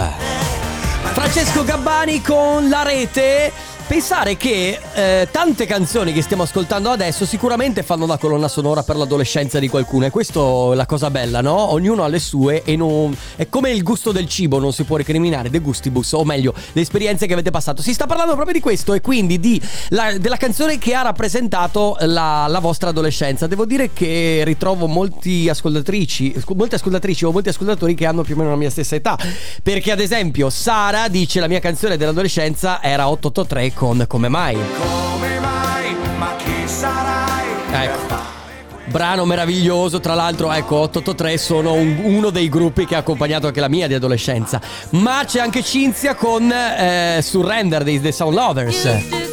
Francesco 1.12 1.64
Gabbani 1.64 2.22
con 2.22 2.68
La 2.68 2.82
Rete. 2.82 3.73
Pensare 3.86 4.38
che 4.38 4.80
eh, 4.94 5.28
tante 5.30 5.66
canzoni 5.66 6.14
che 6.14 6.22
stiamo 6.22 6.44
ascoltando 6.44 6.88
adesso 6.88 7.26
sicuramente 7.26 7.82
fanno 7.82 8.06
da 8.06 8.16
colonna 8.16 8.48
sonora 8.48 8.82
per 8.82 8.96
l'adolescenza 8.96 9.58
di 9.58 9.68
qualcuno 9.68 10.06
e 10.06 10.10
questo 10.10 10.72
è 10.72 10.74
la 10.74 10.86
cosa 10.86 11.10
bella, 11.10 11.42
no? 11.42 11.70
Ognuno 11.70 12.02
ha 12.02 12.08
le 12.08 12.18
sue 12.18 12.62
e 12.64 12.76
non... 12.76 13.14
è 13.36 13.46
come 13.50 13.70
il 13.72 13.82
gusto 13.82 14.10
del 14.10 14.26
cibo, 14.26 14.58
non 14.58 14.72
si 14.72 14.84
può 14.84 14.96
recriminare, 14.96 15.50
de 15.50 15.58
gustibus, 15.58 16.12
o 16.12 16.24
meglio, 16.24 16.54
le 16.72 16.80
esperienze 16.80 17.26
che 17.26 17.34
avete 17.34 17.50
passato. 17.50 17.82
Si 17.82 17.92
sta 17.92 18.06
parlando 18.06 18.32
proprio 18.34 18.54
di 18.54 18.60
questo 18.60 18.94
e 18.94 19.02
quindi 19.02 19.38
di 19.38 19.60
la- 19.90 20.16
della 20.16 20.38
canzone 20.38 20.78
che 20.78 20.94
ha 20.94 21.02
rappresentato 21.02 21.96
la, 22.00 22.46
la 22.48 22.60
vostra 22.60 22.88
adolescenza. 22.88 23.46
Devo 23.46 23.66
dire 23.66 23.90
che 23.92 24.40
ritrovo 24.44 24.86
molti 24.86 25.46
ascoltatrici, 25.50 26.42
molte 26.56 26.76
ascoltatrici 26.76 27.26
o 27.26 27.32
molti 27.32 27.50
ascoltatori 27.50 27.94
che 27.94 28.06
hanno 28.06 28.22
più 28.22 28.34
o 28.34 28.38
meno 28.38 28.48
la 28.48 28.56
mia 28.56 28.70
stessa 28.70 28.94
età. 28.94 29.18
Perché 29.62 29.92
ad 29.92 30.00
esempio 30.00 30.48
Sara 30.48 31.08
dice 31.08 31.38
la 31.38 31.48
mia 31.48 31.60
canzone 31.60 31.98
dell'adolescenza 31.98 32.82
era 32.82 33.10
883 33.10 33.72
con 33.74 34.04
Come 34.08 34.28
mai. 34.28 34.54
Come 34.56 35.38
mai? 35.40 35.96
Ma 36.16 36.34
chi 36.36 36.66
sarai? 36.66 37.44
Ecco. 37.70 38.32
Brano 38.86 39.24
meraviglioso, 39.24 39.98
tra 39.98 40.14
l'altro, 40.14 40.52
ecco, 40.52 40.76
883 40.76 41.38
sono 41.38 41.72
un- 41.72 42.00
uno 42.04 42.30
dei 42.30 42.48
gruppi 42.48 42.84
che 42.86 42.94
ha 42.94 42.98
accompagnato 42.98 43.46
anche 43.46 43.60
la 43.60 43.68
mia 43.68 43.86
di 43.88 43.94
adolescenza. 43.94 44.60
Ma 44.90 45.22
c'è 45.26 45.40
anche 45.40 45.62
Cinzia 45.62 46.14
con 46.14 46.50
eh, 46.52 47.20
Surrender 47.22 47.82
dei 47.82 48.00
The 48.00 48.12
Sound 48.12 48.34
Lovers. 48.34 49.23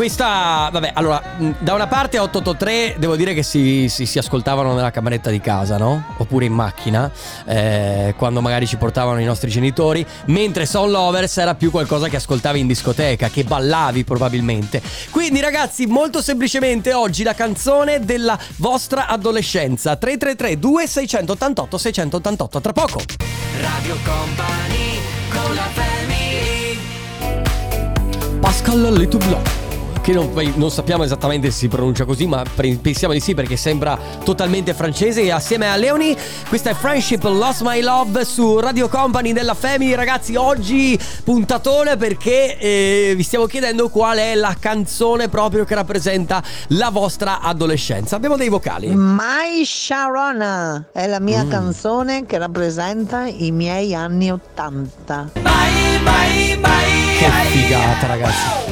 Questa 0.00 0.70
vabbè, 0.72 0.92
allora, 0.94 1.22
mh, 1.36 1.56
da 1.58 1.74
una 1.74 1.86
parte 1.86 2.18
883 2.18 2.94
devo 2.98 3.16
dire 3.16 3.34
che 3.34 3.42
si, 3.42 3.86
si- 3.90 4.06
si 4.06 4.16
ascoltavano 4.16 4.72
nella 4.72 4.90
cameretta 4.90 5.28
di 5.28 5.40
casa, 5.40 5.76
no? 5.76 6.14
Oppure 6.16 6.46
in 6.46 6.54
macchina, 6.54 7.10
eh, 7.44 8.14
quando 8.16 8.40
magari 8.40 8.66
ci 8.66 8.78
portavano 8.78 9.20
i 9.20 9.26
nostri 9.26 9.50
genitori, 9.50 10.02
mentre 10.28 10.64
Soul 10.64 10.90
Lovers 10.90 11.36
era 11.36 11.54
più 11.54 11.70
qualcosa 11.70 12.08
che 12.08 12.16
ascoltavi 12.16 12.58
in 12.58 12.66
discoteca, 12.66 13.28
che 13.28 13.44
ballavi 13.44 14.02
probabilmente. 14.04 14.80
Quindi 15.10 15.40
ragazzi, 15.40 15.84
molto 15.84 16.22
semplicemente 16.22 16.94
oggi 16.94 17.22
la 17.22 17.34
canzone 17.34 18.02
della 18.02 18.38
vostra 18.56 19.06
adolescenza. 19.06 19.96
333 19.96 20.58
2688 20.58 21.76
688 21.76 22.60
tra 22.62 22.72
poco. 22.72 23.02
Radio 23.60 23.96
Company 24.02 24.98
con 25.28 25.54
la 25.54 25.68
family 25.74 26.78
Pascal 28.40 28.80
Letoublon 28.94 29.59
che 30.02 30.12
non, 30.12 30.30
non 30.56 30.70
sappiamo 30.70 31.04
esattamente 31.04 31.50
se 31.50 31.58
si 31.58 31.68
pronuncia 31.68 32.04
così, 32.04 32.26
ma 32.26 32.42
pensiamo 32.54 33.12
di 33.12 33.20
sì 33.20 33.34
perché 33.34 33.56
sembra 33.56 33.98
totalmente 34.24 34.74
francese. 34.74 35.22
E 35.22 35.30
assieme 35.30 35.68
a 35.70 35.76
Leoni, 35.76 36.16
questa 36.48 36.70
è 36.70 36.74
Friendship 36.74 37.22
Lost 37.24 37.62
My 37.62 37.80
Love 37.80 38.24
su 38.24 38.58
Radio 38.58 38.88
Company 38.88 39.32
della 39.32 39.54
Family. 39.54 39.94
Ragazzi, 39.94 40.36
oggi 40.36 40.98
puntatone 41.24 41.96
perché 41.96 42.58
eh, 42.58 43.12
vi 43.16 43.22
stiamo 43.22 43.46
chiedendo 43.46 43.88
qual 43.88 44.18
è 44.18 44.34
la 44.34 44.56
canzone 44.58 45.28
proprio 45.28 45.64
che 45.64 45.74
rappresenta 45.74 46.42
la 46.68 46.90
vostra 46.90 47.40
adolescenza. 47.40 48.16
Abbiamo 48.16 48.36
dei 48.36 48.48
vocali. 48.48 48.88
My 48.94 49.64
Sharona 49.64 50.86
è 50.92 51.06
la 51.06 51.20
mia 51.20 51.44
Mm. 51.44 51.50
canzone 51.50 52.26
che 52.26 52.38
rappresenta 52.38 53.26
i 53.26 53.50
miei 53.50 53.94
anni 53.94 54.30
80. 54.30 55.30
Che 57.18 57.30
figata, 57.50 58.06
ragazzi. 58.06 58.69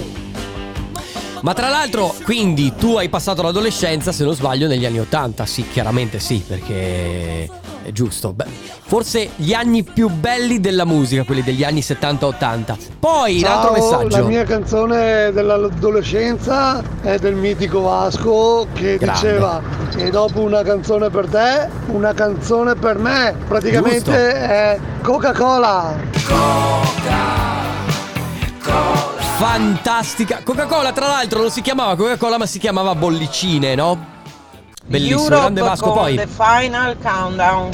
Ma 1.41 1.55
tra 1.55 1.69
l'altro, 1.69 2.15
quindi 2.25 2.75
tu 2.77 2.97
hai 2.97 3.09
passato 3.09 3.43
l'adolescenza, 3.43 4.13
se 4.13 4.25
non 4.25 4.35
sbaglio, 4.35 4.67
negli 4.67 4.85
anni 4.85 4.99
80. 5.01 5.47
Sì, 5.47 5.69
chiaramente 5.69 6.19
sì, 6.19 6.43
perché 6.47 7.49
è 7.83 7.93
giusto. 7.93 8.33
Beh, 8.33 8.47
forse 8.83 9.31
gli 9.37 9.53
anni 9.53 9.83
più 9.83 10.09
belli 10.09 10.61
della 10.61 10.85
musica, 10.85 11.23
quelli 11.23 11.43
degli 11.43 11.65
anni 11.65 11.81
70-80. 11.81 12.77
Poi, 12.99 13.41
l'altro 13.41 13.73
messaggio. 13.73 14.19
la 14.19 14.25
mia 14.25 14.45
canzone 14.45 15.33
dell'adolescenza 15.33 16.83
è 17.03 17.19
del 17.19 17.35
mitico 17.35 17.81
Vasco 17.83 18.67
che 18.75 18.99
Grande. 18.99 19.21
diceva 19.21 19.63
e 19.97 20.11
dopo 20.11 20.41
una 20.41 20.63
canzone 20.63 21.09
per 21.09 21.29
te, 21.29 21.69
una 21.87 22.13
canzone 22.15 22.75
per 22.75 22.99
me. 22.99 23.35
Praticamente 23.47 23.97
Giusto. 23.97 24.11
è 24.13 24.79
Coca-Cola. 25.03 26.88
Fantastica. 29.39 30.41
Coca-Cola, 30.43 30.91
tra 30.91 31.07
l'altro, 31.07 31.39
non 31.39 31.51
si 31.53 31.63
chiamava 31.63 31.95
Coca-Cola, 31.95 32.39
ma 32.39 32.47
si 32.47 32.59
chiamava 32.59 32.97
Bollicine, 32.97 33.77
no? 33.77 34.17
Bellissimo, 34.85 35.27
grande 35.27 35.61
Vasco. 35.61 35.93
Poi. 35.93 36.21
Final 36.27 36.97
Countdown. 37.01 37.71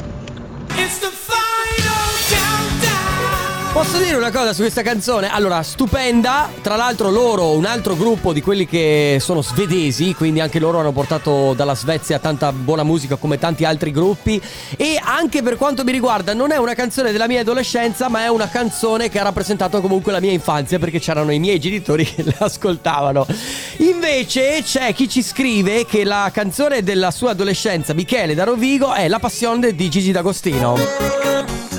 Posso 3.74 3.98
dire 3.98 4.14
una 4.14 4.30
cosa 4.30 4.52
su 4.52 4.60
questa 4.60 4.82
canzone? 4.82 5.28
Allora, 5.28 5.60
stupenda. 5.64 6.48
Tra 6.62 6.76
l'altro, 6.76 7.10
loro, 7.10 7.56
un 7.56 7.64
altro 7.64 7.96
gruppo 7.96 8.32
di 8.32 8.40
quelli 8.40 8.66
che 8.68 9.16
sono 9.18 9.42
svedesi, 9.42 10.14
quindi 10.14 10.38
anche 10.38 10.60
loro 10.60 10.78
hanno 10.78 10.92
portato 10.92 11.54
dalla 11.54 11.74
Svezia 11.74 12.20
tanta 12.20 12.52
buona 12.52 12.84
musica 12.84 13.16
come 13.16 13.36
tanti 13.36 13.64
altri 13.64 13.90
gruppi. 13.90 14.40
E 14.76 14.96
anche 15.02 15.42
per 15.42 15.56
quanto 15.56 15.82
mi 15.82 15.90
riguarda, 15.90 16.34
non 16.34 16.52
è 16.52 16.56
una 16.56 16.74
canzone 16.74 17.10
della 17.10 17.26
mia 17.26 17.40
adolescenza, 17.40 18.08
ma 18.08 18.22
è 18.22 18.28
una 18.28 18.48
canzone 18.48 19.08
che 19.08 19.18
ha 19.18 19.24
rappresentato 19.24 19.80
comunque 19.80 20.12
la 20.12 20.20
mia 20.20 20.30
infanzia 20.30 20.78
perché 20.78 21.00
c'erano 21.00 21.32
i 21.32 21.40
miei 21.40 21.58
genitori 21.58 22.04
che 22.06 22.22
le 22.22 22.36
ascoltavano. 22.38 23.26
Invece 23.78 24.62
c'è 24.62 24.94
chi 24.94 25.08
ci 25.08 25.20
scrive 25.20 25.84
che 25.84 26.04
la 26.04 26.30
canzone 26.32 26.84
della 26.84 27.10
sua 27.10 27.30
adolescenza, 27.30 27.92
Michele 27.92 28.34
da 28.34 28.44
Rovigo, 28.44 28.92
è 28.92 29.08
La 29.08 29.18
passione 29.18 29.74
di 29.74 29.90
Gigi 29.90 30.12
D'Agostino. 30.12 31.73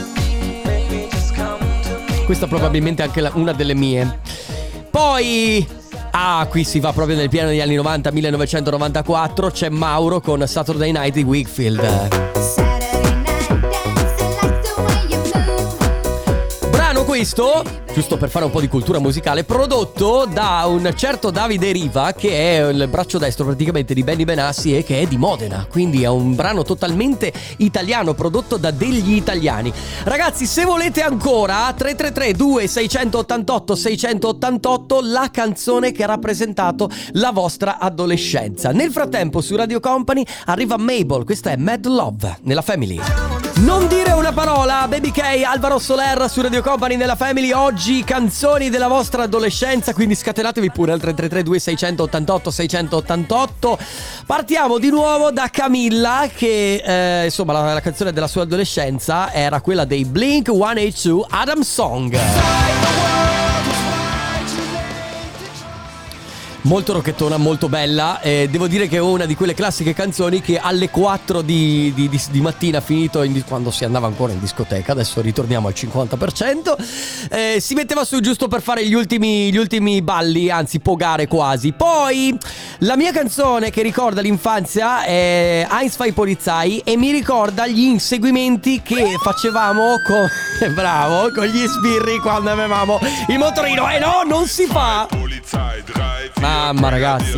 Questa 2.25 2.47
probabilmente 2.47 3.03
è 3.03 3.05
anche 3.05 3.21
la- 3.21 3.31
una 3.35 3.53
delle 3.53 3.73
mie. 3.75 4.19
Poi. 4.89 5.65
Ah, 6.11 6.47
qui 6.49 6.63
si 6.63 6.79
va 6.79 6.93
proprio 6.93 7.15
nel 7.17 7.29
piano 7.29 7.49
degli 7.49 7.59
anni 7.59 7.75
90, 7.75 8.09
1994. 8.11 9.51
C'è 9.51 9.69
Mauro 9.69 10.21
con 10.21 10.45
Saturday 10.47 10.91
Night 10.91 11.13
di 11.13 11.23
Wakefield. 11.23 12.07
Brano 16.69 17.03
questo, 17.03 17.63
giusto 17.95 18.17
per 18.17 18.29
fare 18.29 18.43
un 18.43 18.51
po' 18.51 18.59
di 18.59 18.67
cultura 18.67 18.99
musicale, 18.99 19.45
prodotto 19.45 20.27
da 20.29 20.65
un 20.67 20.91
certo 20.97 21.31
Davide 21.31 21.71
Riva, 21.71 22.11
che 22.11 22.57
è 22.57 22.67
il 22.67 22.89
braccio 22.89 23.17
destro 23.17 23.45
praticamente 23.45 23.93
di 23.93 24.03
Benny 24.03 24.25
Benassi 24.25 24.75
e 24.75 24.83
che 24.83 24.99
è 24.99 25.07
di 25.07 25.15
Modena. 25.15 25.65
Quindi 25.69 26.03
è 26.03 26.09
un 26.09 26.35
brano 26.35 26.63
totalmente 26.63 27.31
italiano, 27.59 28.13
prodotto 28.13 28.57
da 28.57 28.71
degli 28.71 29.13
italiani. 29.13 29.71
Ragazzi, 30.03 30.45
se 30.45 30.65
volete 30.65 31.03
ancora, 31.03 31.71
333 31.73 32.33
2688 32.33 33.75
688 33.75 34.99
la 35.01 35.29
canzone 35.31 35.93
che 35.93 36.03
ha 36.03 36.07
rappresentato 36.07 36.89
la 37.13 37.31
vostra 37.31 37.79
adolescenza. 37.79 38.71
Nel 38.71 38.91
frattempo, 38.91 39.39
su 39.39 39.55
Radio 39.55 39.79
Company 39.79 40.25
arriva 40.47 40.75
Mabel, 40.75 41.23
questa 41.23 41.51
è 41.51 41.55
Mad 41.55 41.85
Love 41.85 42.39
nella 42.41 42.61
Family. 42.61 43.34
Non 43.57 43.87
dire 43.87 44.11
una 44.11 44.33
parola, 44.33 44.85
Baby 44.89 45.11
K, 45.11 45.21
Alvaro 45.45 45.79
Soler 45.79 46.29
su 46.29 46.41
Radio 46.41 46.61
Company 46.61 46.97
nella 46.97 47.15
Family. 47.15 47.53
Oggi 47.53 48.03
canzoni 48.03 48.69
della 48.69 48.89
vostra 48.89 49.23
adolescenza, 49.23 49.93
quindi 49.93 50.13
scatenatevi 50.13 50.71
pure 50.71 50.91
al 50.91 50.99
3332 50.99 51.59
688 51.59 52.51
688. 52.51 53.77
Partiamo 54.25 54.77
di 54.77 54.89
nuovo 54.89 55.31
da 55.31 55.47
Camilla 55.49 56.27
che 56.35 56.83
eh, 56.85 57.23
insomma 57.25 57.53
la, 57.53 57.73
la 57.73 57.81
canzone 57.81 58.11
della 58.11 58.27
sua 58.27 58.41
adolescenza 58.41 59.31
era 59.31 59.61
quella 59.61 59.85
dei 59.85 60.03
Blink 60.03 60.47
182 60.51 61.25
Adam 61.29 61.61
Song. 61.61 63.24
Molto 66.65 66.93
rocchettona, 66.93 67.37
molto 67.37 67.69
bella. 67.69 68.19
Eh, 68.21 68.47
devo 68.49 68.67
dire 68.67 68.87
che 68.87 68.95
è 68.95 68.99
una 68.99 69.25
di 69.25 69.35
quelle 69.35 69.53
classiche 69.53 69.93
canzoni 69.93 70.41
che 70.41 70.57
alle 70.57 70.89
4 70.89 71.43
di, 71.43 71.93
di- 71.93 72.09
di- 72.09 72.21
di 72.31 72.41
mattina, 72.41 72.81
finito 72.81 73.21
in 73.21 73.43
quando 73.45 73.69
si 73.69 73.85
andava 73.85 74.07
ancora 74.07 74.33
in 74.33 74.39
discoteca, 74.39 74.91
adesso 74.91 75.21
ritorniamo 75.21 75.67
al 75.67 75.75
50%, 75.77 76.75
eh, 77.29 77.59
si 77.59 77.75
metteva 77.75 78.03
su 78.03 78.19
giusto 78.19 78.47
per 78.47 78.63
fare 78.63 78.83
gli 78.87 78.95
ultimi, 78.95 79.51
gli 79.51 79.57
ultimi 79.57 80.01
balli, 80.01 80.49
anzi 80.49 80.79
pogare 80.79 81.27
quasi. 81.27 81.71
Poi 81.71 82.35
la 82.79 82.97
mia 82.97 83.11
canzone 83.11 83.69
che 83.69 83.83
ricorda 83.83 84.21
l'infanzia 84.21 85.03
è 85.03 85.67
Heinz 85.69 85.95
fai 85.95 86.13
Polizei 86.13 86.81
e 86.83 86.97
mi 86.97 87.11
ricorda 87.11 87.67
gli 87.67 87.81
inseguimenti 87.81 88.81
che 88.81 89.17
facevamo 89.21 89.97
con... 90.03 90.27
Bravo, 90.73 91.31
con 91.31 91.45
gli 91.45 91.63
sbirri 91.63 92.17
quando 92.17 92.49
avevamo 92.49 92.99
il 93.27 93.37
motorino. 93.37 93.87
E 93.87 93.99
no, 93.99 94.23
non 94.25 94.47
si 94.47 94.65
fa! 94.65 95.07
Mamma 96.55 96.87
ragazzi. 96.87 97.37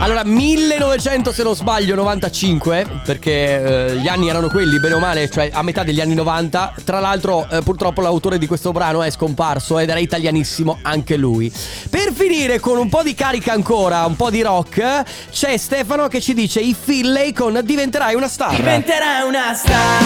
Allora 0.00 0.24
1900 0.24 1.32
se 1.32 1.42
non 1.44 1.54
sbaglio 1.54 1.94
95 1.94 3.02
perché 3.04 3.90
eh, 3.90 3.96
gli 3.98 4.08
anni 4.08 4.28
erano 4.28 4.48
quelli 4.48 4.80
bene 4.80 4.94
o 4.94 4.98
male 4.98 5.30
cioè 5.30 5.50
a 5.52 5.62
metà 5.62 5.84
degli 5.84 6.00
anni 6.00 6.14
90 6.14 6.74
tra 6.84 6.98
l'altro 6.98 7.48
eh, 7.48 7.62
purtroppo 7.62 8.00
l'autore 8.00 8.38
di 8.38 8.48
questo 8.48 8.72
brano 8.72 9.02
è 9.04 9.10
scomparso 9.10 9.78
ed 9.78 9.90
era 9.90 10.00
italianissimo 10.00 10.80
anche 10.82 11.16
lui. 11.16 11.52
Per 11.88 12.12
finire 12.12 12.58
con 12.58 12.78
un 12.78 12.88
po' 12.88 13.04
di 13.04 13.14
carica 13.14 13.52
ancora 13.52 14.04
un 14.04 14.16
po' 14.16 14.30
di 14.30 14.42
rock 14.42 15.04
c'è 15.30 15.56
Stefano 15.56 16.08
che 16.08 16.20
ci 16.20 16.34
dice 16.34 16.58
i 16.58 16.74
Finlay 16.78 17.32
con 17.32 17.60
diventerai 17.62 18.16
una 18.16 18.28
star 18.28 18.56
Diventerai 18.56 19.28
una 19.28 19.54
star. 19.54 20.02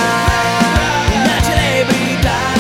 Una 1.15 1.43
celebrità 1.43 2.56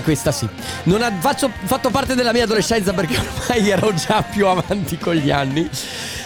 questa, 0.00 0.30
questa 0.30 0.32
sì. 0.32 0.48
Non 0.84 1.02
ha 1.02 1.12
faccio- 1.18 1.50
fatto 1.64 1.90
parte 1.90 2.14
della 2.14 2.32
mia 2.32 2.44
adolescenza 2.44 2.92
perché 2.92 3.18
ormai 3.18 3.68
ero 3.68 3.92
già 3.94 4.22
più 4.22 4.46
avanti 4.46 4.96
con 4.98 5.14
gli 5.14 5.30
anni. 5.30 5.68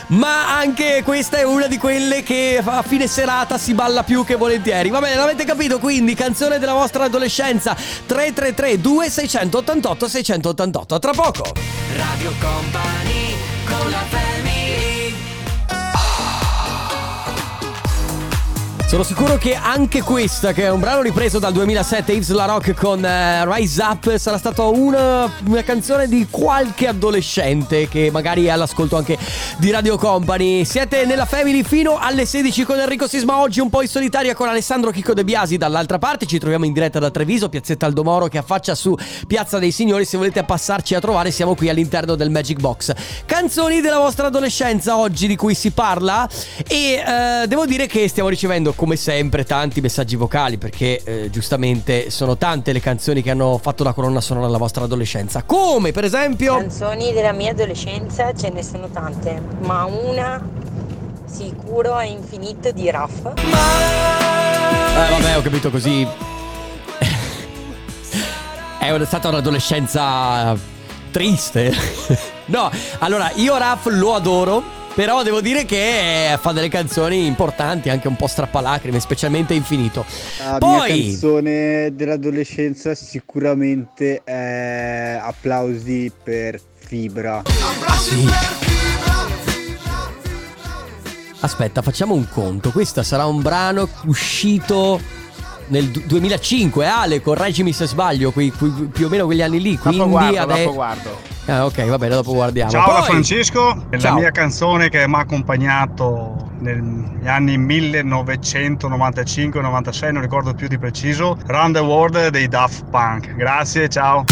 Ma 0.08 0.56
anche 0.56 1.02
questa 1.04 1.38
è 1.38 1.42
una 1.42 1.66
di 1.66 1.78
quelle 1.78 2.22
che 2.22 2.62
a 2.64 2.82
fine 2.82 3.08
serata 3.08 3.58
si 3.58 3.74
balla 3.74 4.04
più 4.04 4.24
che 4.24 4.36
volentieri. 4.36 4.88
Va 4.88 5.00
bene, 5.00 5.16
l'avete 5.16 5.44
capito? 5.44 5.80
Quindi, 5.80 6.14
canzone 6.14 6.60
della 6.60 6.74
vostra 6.74 7.04
adolescenza 7.04 7.74
333 7.74 8.80
2688 8.80 10.08
688. 10.08 10.94
A 10.94 10.98
tra 11.00 11.10
poco. 11.12 11.52
Radio 11.96 12.32
Company 12.38 13.34
con 13.64 13.90
la 13.90 14.04
family 14.08 14.55
Sono 18.86 19.02
sicuro 19.02 19.36
che 19.36 19.56
anche 19.56 20.00
questa, 20.00 20.52
che 20.52 20.62
è 20.62 20.70
un 20.70 20.78
brano 20.78 21.02
ripreso 21.02 21.40
dal 21.40 21.52
2007, 21.52 22.12
Yves 22.12 22.30
La 22.30 22.44
Rock 22.44 22.72
con 22.72 23.04
eh, 23.04 23.44
Rise 23.44 23.82
Up, 23.82 24.14
sarà 24.14 24.38
stata 24.38 24.62
una, 24.62 25.28
una 25.44 25.64
canzone 25.64 26.06
di 26.06 26.28
qualche 26.30 26.86
adolescente 26.86 27.88
che 27.88 28.10
magari 28.12 28.44
è 28.44 28.50
all'ascolto 28.50 28.96
anche 28.96 29.18
di 29.58 29.72
Radio 29.72 29.98
Company. 29.98 30.64
Siete 30.64 31.04
nella 31.04 31.24
Family 31.24 31.64
fino 31.64 31.98
alle 31.98 32.26
16 32.26 32.64
con 32.64 32.78
Enrico 32.78 33.08
Sisma, 33.08 33.40
oggi 33.40 33.58
un 33.58 33.70
po' 33.70 33.82
in 33.82 33.88
solitaria 33.88 34.36
con 34.36 34.48
Alessandro 34.48 34.92
Chicco 34.92 35.14
De 35.14 35.24
Biasi 35.24 35.56
dall'altra 35.56 35.98
parte. 35.98 36.24
Ci 36.24 36.38
troviamo 36.38 36.64
in 36.64 36.72
diretta 36.72 37.00
da 37.00 37.10
Treviso, 37.10 37.48
Piazzetta 37.48 37.86
Aldomoro 37.86 38.28
che 38.28 38.38
affaccia 38.38 38.76
su 38.76 38.96
Piazza 39.26 39.58
dei 39.58 39.72
Signori. 39.72 40.04
Se 40.04 40.16
volete 40.16 40.44
passarci 40.44 40.94
a 40.94 41.00
trovare, 41.00 41.32
siamo 41.32 41.56
qui 41.56 41.68
all'interno 41.68 42.14
del 42.14 42.30
Magic 42.30 42.60
Box. 42.60 42.92
Canzoni 43.26 43.80
della 43.80 43.98
vostra 43.98 44.28
adolescenza 44.28 44.96
oggi 44.96 45.26
di 45.26 45.34
cui 45.34 45.56
si 45.56 45.72
parla 45.72 46.28
e 46.68 47.02
eh, 47.42 47.46
devo 47.48 47.66
dire 47.66 47.88
che 47.88 48.06
stiamo 48.06 48.28
ricevendo 48.28 48.74
come 48.76 48.94
sempre 48.94 49.44
tanti 49.44 49.80
messaggi 49.80 50.14
vocali 50.14 50.58
perché 50.58 51.02
eh, 51.02 51.30
giustamente 51.30 52.10
sono 52.10 52.36
tante 52.36 52.72
le 52.72 52.78
canzoni 52.80 53.22
che 53.22 53.30
hanno 53.30 53.58
fatto 53.60 53.82
la 53.82 53.92
colonna 53.92 54.20
sonora 54.20 54.46
della 54.46 54.58
vostra 54.58 54.84
adolescenza. 54.84 55.42
Come 55.42 55.90
per 55.90 56.04
esempio... 56.04 56.56
Canzoni 56.56 57.12
della 57.12 57.32
mia 57.32 57.50
adolescenza 57.50 58.32
ce 58.34 58.50
ne 58.50 58.62
sono 58.62 58.88
tante, 58.88 59.42
ma 59.62 59.84
una 59.86 60.40
sicuro 61.24 61.98
è 61.98 62.06
infinito 62.06 62.70
di 62.70 62.88
Raff. 62.90 63.24
Eh 63.24 65.10
vabbè 65.10 65.36
ho 65.36 65.42
capito 65.42 65.70
così... 65.70 66.06
è 68.78 69.04
stata 69.04 69.28
un'adolescenza 69.28 70.56
triste. 71.10 71.74
no, 72.46 72.70
allora 72.98 73.32
io 73.36 73.56
Raff 73.56 73.86
lo 73.86 74.14
adoro. 74.14 74.84
Però 74.96 75.22
devo 75.22 75.42
dire 75.42 75.66
che 75.66 76.38
fa 76.40 76.52
delle 76.52 76.70
canzoni 76.70 77.26
importanti, 77.26 77.90
anche 77.90 78.08
un 78.08 78.16
po' 78.16 78.26
strappalacrime, 78.26 78.98
specialmente 78.98 79.52
Infinito. 79.52 80.06
La 80.38 80.56
Poi, 80.56 80.90
mia 80.90 81.04
canzone 81.10 81.90
dell'adolescenza 81.94 82.94
sicuramente 82.94 84.22
è 84.24 85.20
Applausi 85.20 86.10
per 86.24 86.58
Fibra. 86.78 87.42
Ah 87.84 87.96
sì. 87.98 88.26
Aspetta, 91.40 91.82
facciamo 91.82 92.14
un 92.14 92.26
conto. 92.30 92.70
Questo 92.70 93.02
sarà 93.02 93.26
un 93.26 93.42
brano 93.42 93.86
uscito 94.06 94.98
nel 95.66 95.90
du- 95.90 96.04
2005, 96.06 96.86
Ale, 96.86 97.20
correggimi 97.20 97.74
se 97.74 97.86
sbaglio, 97.86 98.30
qui, 98.30 98.50
qui- 98.50 98.88
più 98.90 99.06
o 99.06 99.08
meno 99.10 99.26
quegli 99.26 99.42
anni 99.42 99.60
lì. 99.60 99.76
Quindi 99.76 99.98
Dopo 99.98 100.10
guardo, 100.10 100.38
ade- 100.38 100.62
dopo 100.64 100.74
guardo. 100.74 101.34
Ah, 101.48 101.64
ok, 101.64 101.86
va 101.86 101.96
bene, 101.96 102.14
dopo 102.16 102.32
guardiamo. 102.32 102.70
Ciao 102.70 102.86
da 102.86 102.92
Poi- 102.98 103.04
Francesco, 103.10 103.70
è 103.88 103.94
la 103.94 103.98
Ciao. 103.98 104.14
mia 104.14 104.30
canzone 104.32 104.88
che 104.88 105.06
mi 105.06 105.14
ha 105.14 105.18
accompagnato 105.18 106.50
negli 106.58 107.26
anni 107.28 107.56
1995-96, 107.58 110.12
non 110.12 110.22
ricordo 110.22 110.54
più 110.54 110.66
di 110.66 110.76
preciso, 110.78 111.38
Run 111.46 111.72
the 111.72 111.78
World 111.78 112.28
dei 112.28 112.48
Daft 112.48 112.86
Punk. 112.90 113.34
Grazie, 113.36 113.88
ciao. 113.88 114.24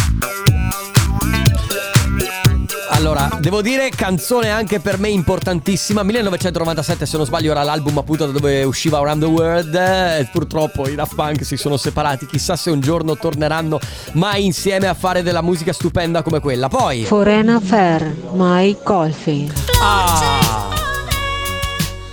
Allora, 2.90 3.28
devo 3.40 3.62
dire, 3.62 3.88
canzone 3.90 4.50
anche 4.50 4.80
per 4.80 4.98
me 4.98 5.08
importantissima. 5.08 6.02
1997, 6.02 7.06
se 7.06 7.16
non 7.16 7.26
sbaglio, 7.26 7.50
era 7.50 7.62
l'album 7.62 7.98
appunto 7.98 8.26
da 8.26 8.32
dove 8.32 8.62
usciva 8.62 8.98
Around 8.98 9.22
the 9.22 9.28
World. 9.28 9.74
Eh, 9.74 10.28
purtroppo 10.30 10.88
i 10.88 10.94
Daft 10.94 11.14
Punk 11.14 11.44
si 11.44 11.56
sono 11.56 11.76
separati. 11.76 12.26
Chissà 12.26 12.56
se 12.56 12.70
un 12.70 12.80
giorno 12.80 13.16
torneranno 13.16 13.78
mai 14.12 14.44
insieme 14.44 14.86
a 14.86 14.94
fare 14.94 15.22
della 15.22 15.42
musica 15.42 15.72
stupenda 15.72 16.22
come 16.22 16.40
quella. 16.40 16.68
Poi. 16.68 17.04
Foreign 17.04 17.48
Affair, 17.48 18.14
Mike 18.32 18.82
Colfi. 18.82 19.50
Ah! 19.82 20.72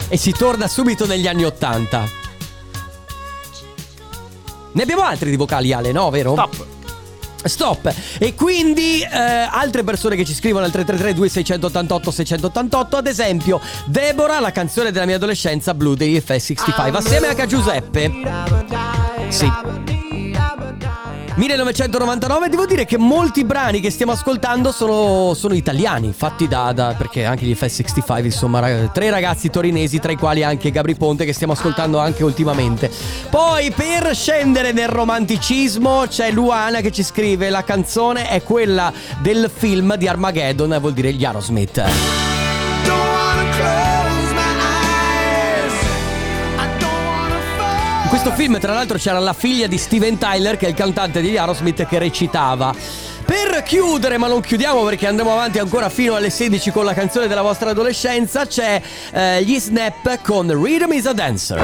E 0.07 0.17
si 0.17 0.31
torna 0.31 0.67
subito 0.67 1.05
negli 1.05 1.27
anni 1.27 1.43
80. 1.45 2.19
Ne 4.73 4.83
abbiamo 4.83 5.03
altri 5.03 5.29
di 5.29 5.35
vocali, 5.35 5.73
Ale, 5.73 5.91
no? 5.91 6.09
Vero? 6.09 6.31
Stop. 6.33 6.80
Stop. 7.43 7.93
E 8.19 8.35
quindi 8.35 9.01
eh, 9.01 9.07
altre 9.07 9.83
persone 9.83 10.15
che 10.15 10.25
ci 10.25 10.33
scrivono 10.33 10.65
al 10.65 10.71
333 10.71 11.13
2688 11.15 12.11
688, 12.11 12.97
ad 12.97 13.07
esempio 13.07 13.59
Deborah, 13.85 14.39
la 14.39 14.51
canzone 14.51 14.91
della 14.91 15.05
mia 15.05 15.15
adolescenza 15.15 15.73
Blue 15.73 15.95
degli 15.95 16.17
F65, 16.17 16.95
assieme 16.95 17.27
anche 17.27 17.41
a 17.41 17.45
Giuseppe. 17.45 18.11
Sì. 19.29 20.00
1999, 21.41 22.49
devo 22.49 22.67
dire 22.67 22.85
che 22.85 22.99
molti 22.99 23.43
brani 23.43 23.79
che 23.79 23.89
stiamo 23.89 24.11
ascoltando 24.11 24.71
sono, 24.71 25.33
sono 25.33 25.55
italiani, 25.55 26.13
fatti 26.15 26.47
da, 26.47 26.71
da- 26.71 26.93
perché 26.95 27.25
anche 27.25 27.45
gli 27.45 27.57
F65, 27.59 28.25
insomma, 28.25 28.59
ra- 28.59 28.87
tre 28.89 29.09
ragazzi 29.09 29.49
torinesi, 29.49 29.97
tra 29.97 30.11
i 30.11 30.17
quali 30.17 30.43
anche 30.43 30.69
Gabri 30.69 30.93
Ponte 30.93 31.25
che 31.25 31.33
stiamo 31.33 31.53
ascoltando 31.53 31.97
anche 31.97 32.23
ultimamente. 32.23 32.91
Poi 33.31 33.71
per 33.71 34.13
scendere 34.13 34.71
nel 34.71 34.89
romanticismo 34.89 36.03
c'è 36.07 36.29
Luana 36.29 36.79
che 36.81 36.91
ci 36.91 37.01
scrive 37.01 37.49
la 37.49 37.63
canzone 37.63 38.29
è 38.29 38.43
quella 38.43 38.93
del 39.19 39.49
film 39.51 39.95
di 39.95 40.07
Armageddon, 40.07 40.77
vuol 40.79 40.93
dire 40.93 41.11
gli 41.11 41.25
Aerosmith. 41.25 42.20
Questo 48.21 48.39
film, 48.39 48.59
tra 48.59 48.73
l'altro, 48.73 48.99
c'era 48.99 49.17
la 49.17 49.33
figlia 49.33 49.65
di 49.65 49.79
Steven 49.79 50.19
Tyler, 50.19 50.55
che 50.55 50.67
è 50.67 50.69
il 50.69 50.75
cantante 50.75 51.23
degli 51.23 51.37
Aerosmith, 51.37 51.87
che 51.87 51.97
recitava. 51.97 52.71
Per 53.25 53.63
chiudere, 53.63 54.19
ma 54.19 54.27
non 54.27 54.41
chiudiamo 54.41 54.83
perché 54.83 55.07
andremo 55.07 55.31
avanti 55.31 55.57
ancora 55.57 55.89
fino 55.89 56.13
alle 56.13 56.29
16 56.29 56.69
con 56.69 56.85
la 56.85 56.93
canzone 56.93 57.25
della 57.25 57.41
vostra 57.41 57.71
adolescenza, 57.71 58.45
c'è 58.45 58.79
eh, 59.11 59.43
gli 59.43 59.57
Snap 59.57 60.21
con 60.21 60.51
Rhythm 60.63 60.91
is 60.91 61.07
a 61.07 61.13
Dancer. 61.13 61.59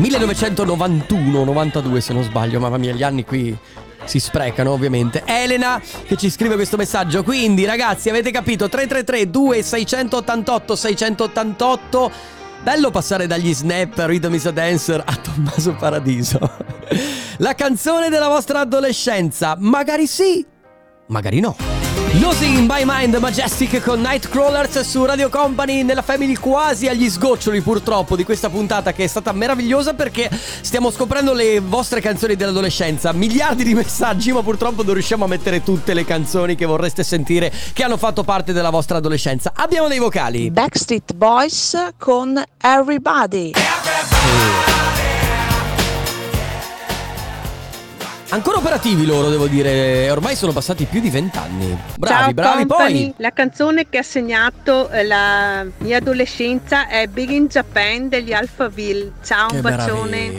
1991-92 0.00 1.98
se 1.98 2.12
non 2.12 2.24
sbaglio, 2.24 2.58
mamma 2.58 2.78
mia, 2.78 2.92
gli 2.92 3.04
anni 3.04 3.24
qui 3.24 3.56
si 4.04 4.18
sprecano 4.18 4.72
ovviamente. 4.72 5.22
Elena 5.26 5.80
che 6.06 6.16
ci 6.16 6.28
scrive 6.28 6.56
questo 6.56 6.76
messaggio, 6.76 7.22
quindi 7.22 7.64
ragazzi 7.64 8.08
avete 8.08 8.32
capito 8.32 8.68
333 8.68 9.30
2688 9.30 10.74
688 10.74 12.38
Bello 12.62 12.90
passare 12.90 13.26
dagli 13.26 13.54
snap 13.54 13.96
a 13.98 14.06
Rhythm 14.06 14.34
is 14.34 14.44
a 14.44 14.50
Dancer 14.50 15.02
a 15.04 15.16
Tommaso 15.16 15.74
Paradiso. 15.74 16.38
La 17.38 17.54
canzone 17.54 18.10
della 18.10 18.28
vostra 18.28 18.60
adolescenza, 18.60 19.56
magari 19.58 20.06
sì, 20.06 20.44
magari 21.06 21.40
no. 21.40 21.79
Losing 22.18 22.58
in 22.58 22.66
My 22.68 22.82
Mind 22.84 23.14
Majestic 23.16 23.80
con 23.80 24.00
Nightcrawlers 24.00 24.80
su 24.80 25.04
Radio 25.04 25.28
Company 25.28 25.84
nella 25.84 26.02
Family 26.02 26.34
quasi 26.34 26.88
agli 26.88 27.08
sgoccioli 27.08 27.60
purtroppo 27.60 28.16
di 28.16 28.24
questa 28.24 28.50
puntata 28.50 28.92
che 28.92 29.04
è 29.04 29.06
stata 29.06 29.30
meravigliosa 29.30 29.94
perché 29.94 30.28
stiamo 30.32 30.90
scoprendo 30.90 31.32
le 31.32 31.60
vostre 31.60 32.00
canzoni 32.00 32.34
dell'adolescenza, 32.34 33.12
miliardi 33.12 33.62
di 33.62 33.74
messaggi 33.74 34.32
ma 34.32 34.42
purtroppo 34.42 34.82
non 34.82 34.94
riusciamo 34.94 35.24
a 35.24 35.28
mettere 35.28 35.62
tutte 35.62 35.94
le 35.94 36.04
canzoni 36.04 36.56
che 36.56 36.66
vorreste 36.66 37.04
sentire 37.04 37.52
che 37.72 37.84
hanno 37.84 37.96
fatto 37.96 38.24
parte 38.24 38.52
della 38.52 38.70
vostra 38.70 38.96
adolescenza. 38.96 39.52
Abbiamo 39.54 39.86
dei 39.86 39.98
vocali. 39.98 40.50
Backstreet 40.50 41.14
Boys 41.14 41.76
con 41.96 42.42
Everybody. 42.60 43.52
Ancora 48.32 48.58
operativi 48.58 49.06
loro 49.06 49.28
devo 49.28 49.48
dire, 49.48 50.08
ormai 50.08 50.36
sono 50.36 50.52
passati 50.52 50.84
più 50.84 51.00
di 51.00 51.10
vent'anni. 51.10 51.76
Bravi, 51.98 52.22
Ciao 52.22 52.32
bravi 52.32 52.66
company. 52.66 52.92
poi. 53.06 53.14
La 53.16 53.32
canzone 53.32 53.88
che 53.88 53.98
ha 53.98 54.02
segnato 54.04 54.88
eh, 54.88 55.02
la 55.02 55.66
mia 55.78 55.96
adolescenza 55.96 56.86
è 56.86 57.08
Big 57.08 57.30
in 57.30 57.46
Japan 57.46 58.08
degli 58.08 58.32
Alphaville. 58.32 59.12
Ciao, 59.24 59.48
Che 59.48 59.56
un 59.56 59.60
bacione. 59.62 60.38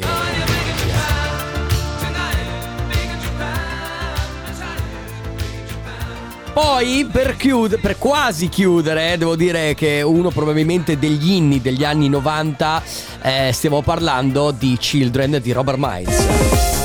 Poi 6.53 7.07
per, 7.09 7.37
chiud- 7.37 7.79
per 7.79 7.97
quasi 7.97 8.49
chiudere, 8.49 9.17
devo 9.17 9.35
dire 9.35 9.73
che 9.73 10.01
uno 10.01 10.29
probabilmente 10.29 10.99
degli 10.99 11.31
inni 11.31 11.61
degli 11.61 11.85
anni 11.85 12.09
90 12.09 12.83
eh, 13.21 13.51
stiamo 13.53 13.81
parlando 13.81 14.51
di 14.51 14.75
Children 14.77 15.39
di 15.41 15.51
Robert 15.53 15.77
Miles. 15.79 16.80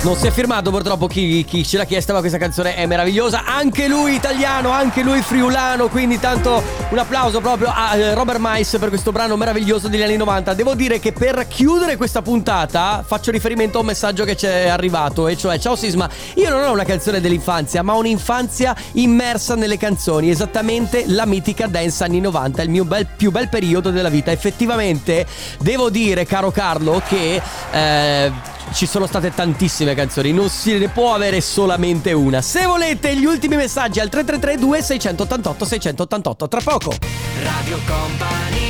Non 0.00 0.16
si 0.16 0.28
è 0.28 0.30
firmato 0.30 0.70
purtroppo 0.70 1.08
chi, 1.08 1.44
chi 1.44 1.66
ce 1.66 1.76
l'ha 1.76 1.84
chiesta, 1.84 2.12
ma 2.12 2.20
questa 2.20 2.38
canzone 2.38 2.76
è 2.76 2.86
meravigliosa. 2.86 3.42
Anche 3.44 3.88
lui 3.88 4.14
italiano, 4.14 4.70
anche 4.70 5.02
lui 5.02 5.20
friulano, 5.22 5.88
quindi 5.88 6.20
tanto 6.20 6.62
un 6.90 6.98
applauso 6.98 7.40
proprio 7.40 7.70
a 7.74 7.96
eh, 7.96 8.14
Robert 8.14 8.38
Miles 8.40 8.76
per 8.78 8.90
questo 8.90 9.10
brano 9.10 9.36
meraviglioso 9.36 9.88
degli 9.88 10.00
anni 10.00 10.16
90. 10.16 10.54
Devo 10.54 10.74
dire 10.74 11.00
che 11.00 11.12
per 11.12 11.46
chiudere 11.48 11.96
questa 11.96 12.22
puntata 12.22 13.04
faccio 13.04 13.32
riferimento 13.32 13.78
a 13.78 13.80
un 13.80 13.86
messaggio 13.88 14.24
che 14.24 14.36
ci 14.36 14.46
è 14.46 14.68
arrivato, 14.68 15.26
e 15.26 15.36
cioè 15.36 15.58
ciao 15.58 15.74
Sisma, 15.74 16.08
io 16.34 16.48
non 16.48 16.62
ho 16.62 16.72
una 16.72 16.84
canzone 16.84 17.20
dell'infanzia, 17.20 17.82
ma 17.82 17.94
un'infanzia 17.94 18.76
immersa 18.92 19.56
nelle 19.56 19.78
canzoni, 19.78 20.30
esattamente 20.30 21.04
la 21.08 21.26
mitica 21.26 21.66
dance 21.66 22.04
anni 22.04 22.20
90, 22.20 22.62
il 22.62 22.70
mio 22.70 22.84
bel- 22.84 23.08
più 23.16 23.32
bel 23.32 23.48
periodo 23.48 23.90
della 23.90 24.10
vita. 24.10 24.30
Effettivamente 24.30 25.26
devo 25.58 25.90
dire, 25.90 26.24
caro 26.24 26.52
Carlo, 26.52 27.02
che... 27.06 27.42
eh, 27.72 28.56
ci 28.72 28.86
sono 28.86 29.06
state 29.06 29.32
tantissime 29.32 29.94
canzoni, 29.94 30.32
non 30.32 30.48
se 30.48 30.78
ne 30.78 30.88
può 30.88 31.14
avere 31.14 31.40
solamente 31.40 32.12
una. 32.12 32.42
Se 32.42 32.66
volete 32.66 33.16
gli 33.16 33.24
ultimi 33.24 33.56
messaggi 33.56 34.00
al 34.00 34.08
3332 34.08 34.82
688 34.82 35.64
688 35.64 36.48
tra 36.48 36.60
poco. 36.62 36.94
Radio 37.42 37.78
Company 37.86 38.67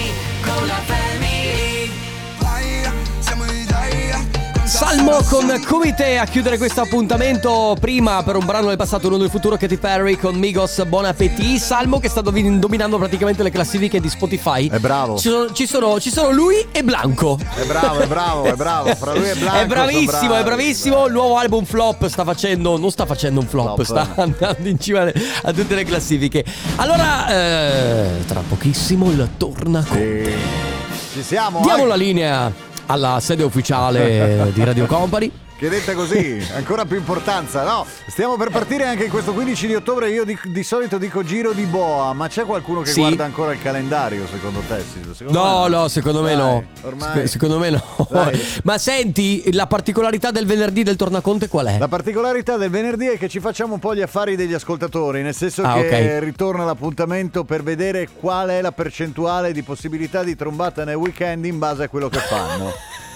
Salmo 4.79 5.21
con 5.29 5.61
Comite 5.67 6.19
a 6.19 6.25
chiudere 6.25 6.57
questo 6.57 6.83
appuntamento 6.83 7.77
prima 7.81 8.23
per 8.23 8.37
un 8.37 8.47
brano 8.47 8.69
del 8.69 8.77
passato 8.77 9.09
uno 9.09 9.17
del 9.17 9.29
futuro 9.29 9.57
Katy 9.57 9.77
Perry 9.77 10.17
con 10.17 10.37
Migos 10.37 10.85
Bon 10.87 11.05
Appetit 11.05 11.59
Salmo 11.59 11.99
che 11.99 12.09
sta 12.09 12.21
dominando 12.21 12.97
praticamente 12.97 13.43
le 13.43 13.51
classifiche 13.51 14.01
di 14.01 14.09
Spotify 14.09 14.69
È 14.69 14.79
bravo. 14.79 15.19
ci 15.19 15.31
sono, 15.31 15.53
ci 15.53 15.67
sono, 15.67 15.99
ci 15.99 16.11
sono 16.13 16.31
lui 16.31 16.65
e 16.71 16.85
Blanco 16.85 17.37
È 17.57 17.65
bravo, 17.65 17.99
è 17.99 18.07
bravo, 18.07 18.45
è 18.45 18.55
bravo. 18.55 18.95
Fra 18.95 19.15
lui 19.15 19.29
e 19.29 19.35
Blanco 19.35 19.59
È 19.59 19.67
bravissimo, 19.67 20.29
bravi. 20.29 20.41
è 20.41 20.45
bravissimo 20.45 21.07
Il 21.07 21.13
nuovo 21.13 21.37
album 21.39 21.65
Flop 21.65 22.07
sta 22.07 22.23
facendo 22.23 22.79
Non 22.79 22.93
sta 22.93 23.05
facendo 23.05 23.41
un 23.41 23.49
flop, 23.49 23.83
Flop. 23.83 23.85
Sta 23.85 24.23
andando 24.23 24.69
in 24.69 24.79
cima 24.79 25.03
a 25.43 25.53
tutte 25.53 25.75
le 25.75 25.83
classifiche 25.83 26.45
Allora 26.77 27.27
eh, 27.29 28.25
Tra 28.29 28.43
pochissimo 28.49 29.11
il 29.11 29.29
torna 29.39 29.85
Ci 29.85 31.23
siamo. 31.25 31.63
Diamo 31.63 31.83
eh? 31.83 31.87
la 31.89 31.97
linea 31.97 32.67
alla 32.91 33.21
sede 33.21 33.45
ufficiale 33.45 34.51
di 34.53 34.65
Radio 34.65 34.87
Company 34.87 35.31
Che 35.59 35.69
detta 35.69 35.93
così, 35.95 36.41
ancora 36.55 36.85
più 36.85 36.97
importanza, 36.97 37.65
no? 37.65 37.85
Stiamo 38.07 38.37
per 38.37 38.51
partire 38.51 38.85
anche 38.87 39.07
in 39.07 39.11
questo 39.11 39.33
15 39.33 39.67
di 39.67 39.75
ottobre. 39.75 40.09
Io 40.09 40.23
di, 40.25 40.39
di 40.45 40.63
solito 40.63 40.99
dico 40.99 41.25
giro 41.25 41.51
di 41.51 41.65
boa, 41.65 42.13
ma 42.13 42.29
c'è 42.29 42.45
qualcuno 42.45 42.83
che 42.83 42.93
Sì. 42.93 43.01
guarda 43.01 43.25
ancora 43.25 43.53
il 43.55 43.61
calendario, 43.61 44.25
secondo 44.29 44.61
te? 44.69 44.85
Secondo 45.17 45.37
No, 45.37 45.63
me 45.65 45.69
no, 45.71 45.89
secondo 45.89 46.23
me 46.23 46.37
Dai, 46.37 46.37
no. 46.37 46.65
Ormai. 46.83 47.13
Sec- 47.15 47.29
Secondo 47.29 47.59
me 47.59 47.71
no. 47.71 47.83
Dai. 48.09 48.41
Ma 48.63 48.79
senti, 48.79 49.53
la 49.53 49.67
particolarità 49.67 50.31
del 50.31 50.47
venerdì 50.47 50.85
del 50.85 50.95
Tornaconte 50.95 51.49
qual 51.49 51.67
è? 51.67 51.79
La 51.79 51.89
particolarità 51.89 52.57
del 52.57 52.71
venerdì 52.71 53.09
è 53.09 53.19
che 53.19 53.29
ci 53.29 53.41
facciamo 53.41 53.75
un 53.75 53.81
po' 53.81 53.97
gli 53.97 54.03
affari 54.03 54.37
degli 54.37 54.55
ascoltatori, 54.55 55.23
nel 55.23 55.35
senso 55.35 55.63
Ah, 55.63 55.75
che 55.75 56.15
ok. 56.19 56.23
ritorna 56.23 56.65
l'appuntamento 56.65 57.43
per 57.43 57.65
vedere 57.65 58.09
qual 58.21 58.51
è 58.51 58.61
la 58.63 58.71
percentuale 58.71 59.51
di 59.53 59.65
possibilità 59.65 60.23
di 60.23 60.37
trombata 60.37 60.85
nel 60.85 60.95
weekend 60.95 61.45
in 61.47 61.59
base 61.59 61.83
a 61.83 61.89
quello 61.89 62.09
che 62.09 62.19
fanno. 62.21 62.71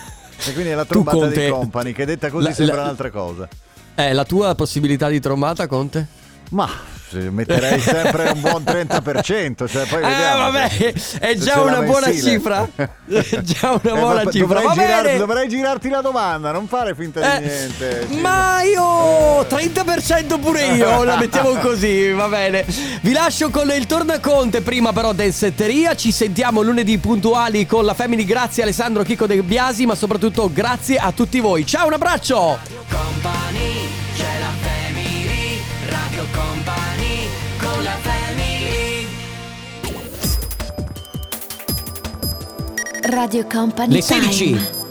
e 0.46 0.52
quindi 0.52 0.70
è 0.70 0.74
la 0.74 0.84
trombata 0.84 1.16
Conte, 1.18 1.44
di 1.44 1.50
company, 1.50 1.92
che 1.92 2.04
detta 2.04 2.30
così 2.30 2.46
la- 2.48 2.52
sembra 2.52 2.76
la- 2.76 2.82
un'altra 2.82 3.10
cosa. 3.10 3.48
Eh, 3.94 4.12
la 4.12 4.24
tua 4.24 4.54
possibilità 4.54 5.08
di 5.08 5.20
trombata, 5.20 5.66
Conte? 5.66 6.06
Ma 6.50 6.68
metterei 7.18 7.80
sempre 7.80 8.30
un 8.30 8.40
buon 8.40 8.62
30%, 8.64 9.68
cioè 9.68 9.86
poi 9.86 10.02
Eh, 10.02 10.06
vediamo. 10.06 10.50
vabbè, 10.50 10.68
se- 10.96 11.18
è 11.18 11.34
già 11.36 11.60
una 11.60 11.82
buona 11.82 12.06
mensile. 12.06 12.30
cifra. 12.30 12.68
È 12.74 12.88
già 13.42 13.70
una 13.82 13.94
Eh, 13.96 13.98
buona 14.00 14.22
ma 14.24 14.30
cifra. 14.30 14.60
Dovrei, 14.60 14.64
Va 14.66 14.72
girar- 14.74 15.02
bene. 15.02 15.18
dovrei 15.18 15.48
girarti 15.48 15.88
la 15.88 16.00
domanda, 16.00 16.50
non 16.52 16.66
fare 16.68 16.94
finta 16.94 17.36
Eh, 17.36 17.40
di 17.40 17.46
niente. 17.46 18.00
Silvio. 18.06 18.20
Ma 18.20 18.62
io 18.62 19.44
30% 19.46 20.38
pure 20.38 20.64
io, 20.66 21.02
la 21.04 21.16
mettiamo 21.16 21.50
così, 21.54 22.10
va 22.12 22.28
bene. 22.28 22.64
Vi 23.00 23.12
lascio 23.12 23.50
con 23.50 23.70
il 23.70 23.86
tornaconte, 23.86 24.60
prima 24.60 24.92
però 24.92 25.12
del 25.12 25.32
setteria. 25.32 25.94
Ci 25.94 26.12
sentiamo 26.12 26.62
lunedì 26.62 26.98
puntuali 26.98 27.66
con 27.66 27.84
la 27.84 27.94
Family. 27.94 28.24
Grazie 28.24 28.62
Alessandro 28.62 29.02
Chico 29.02 29.26
De 29.26 29.42
Biasi, 29.42 29.86
ma 29.86 29.94
soprattutto 29.94 30.50
grazie 30.52 30.96
a 30.96 31.12
tutti 31.12 31.40
voi. 31.40 31.66
Ciao, 31.66 31.86
un 31.86 31.92
abbraccio! 31.94 32.58
Radio 43.04 43.44
Company 43.44 43.96
Le 43.96 44.00
16. 44.00 44.38
Time. 44.38 44.81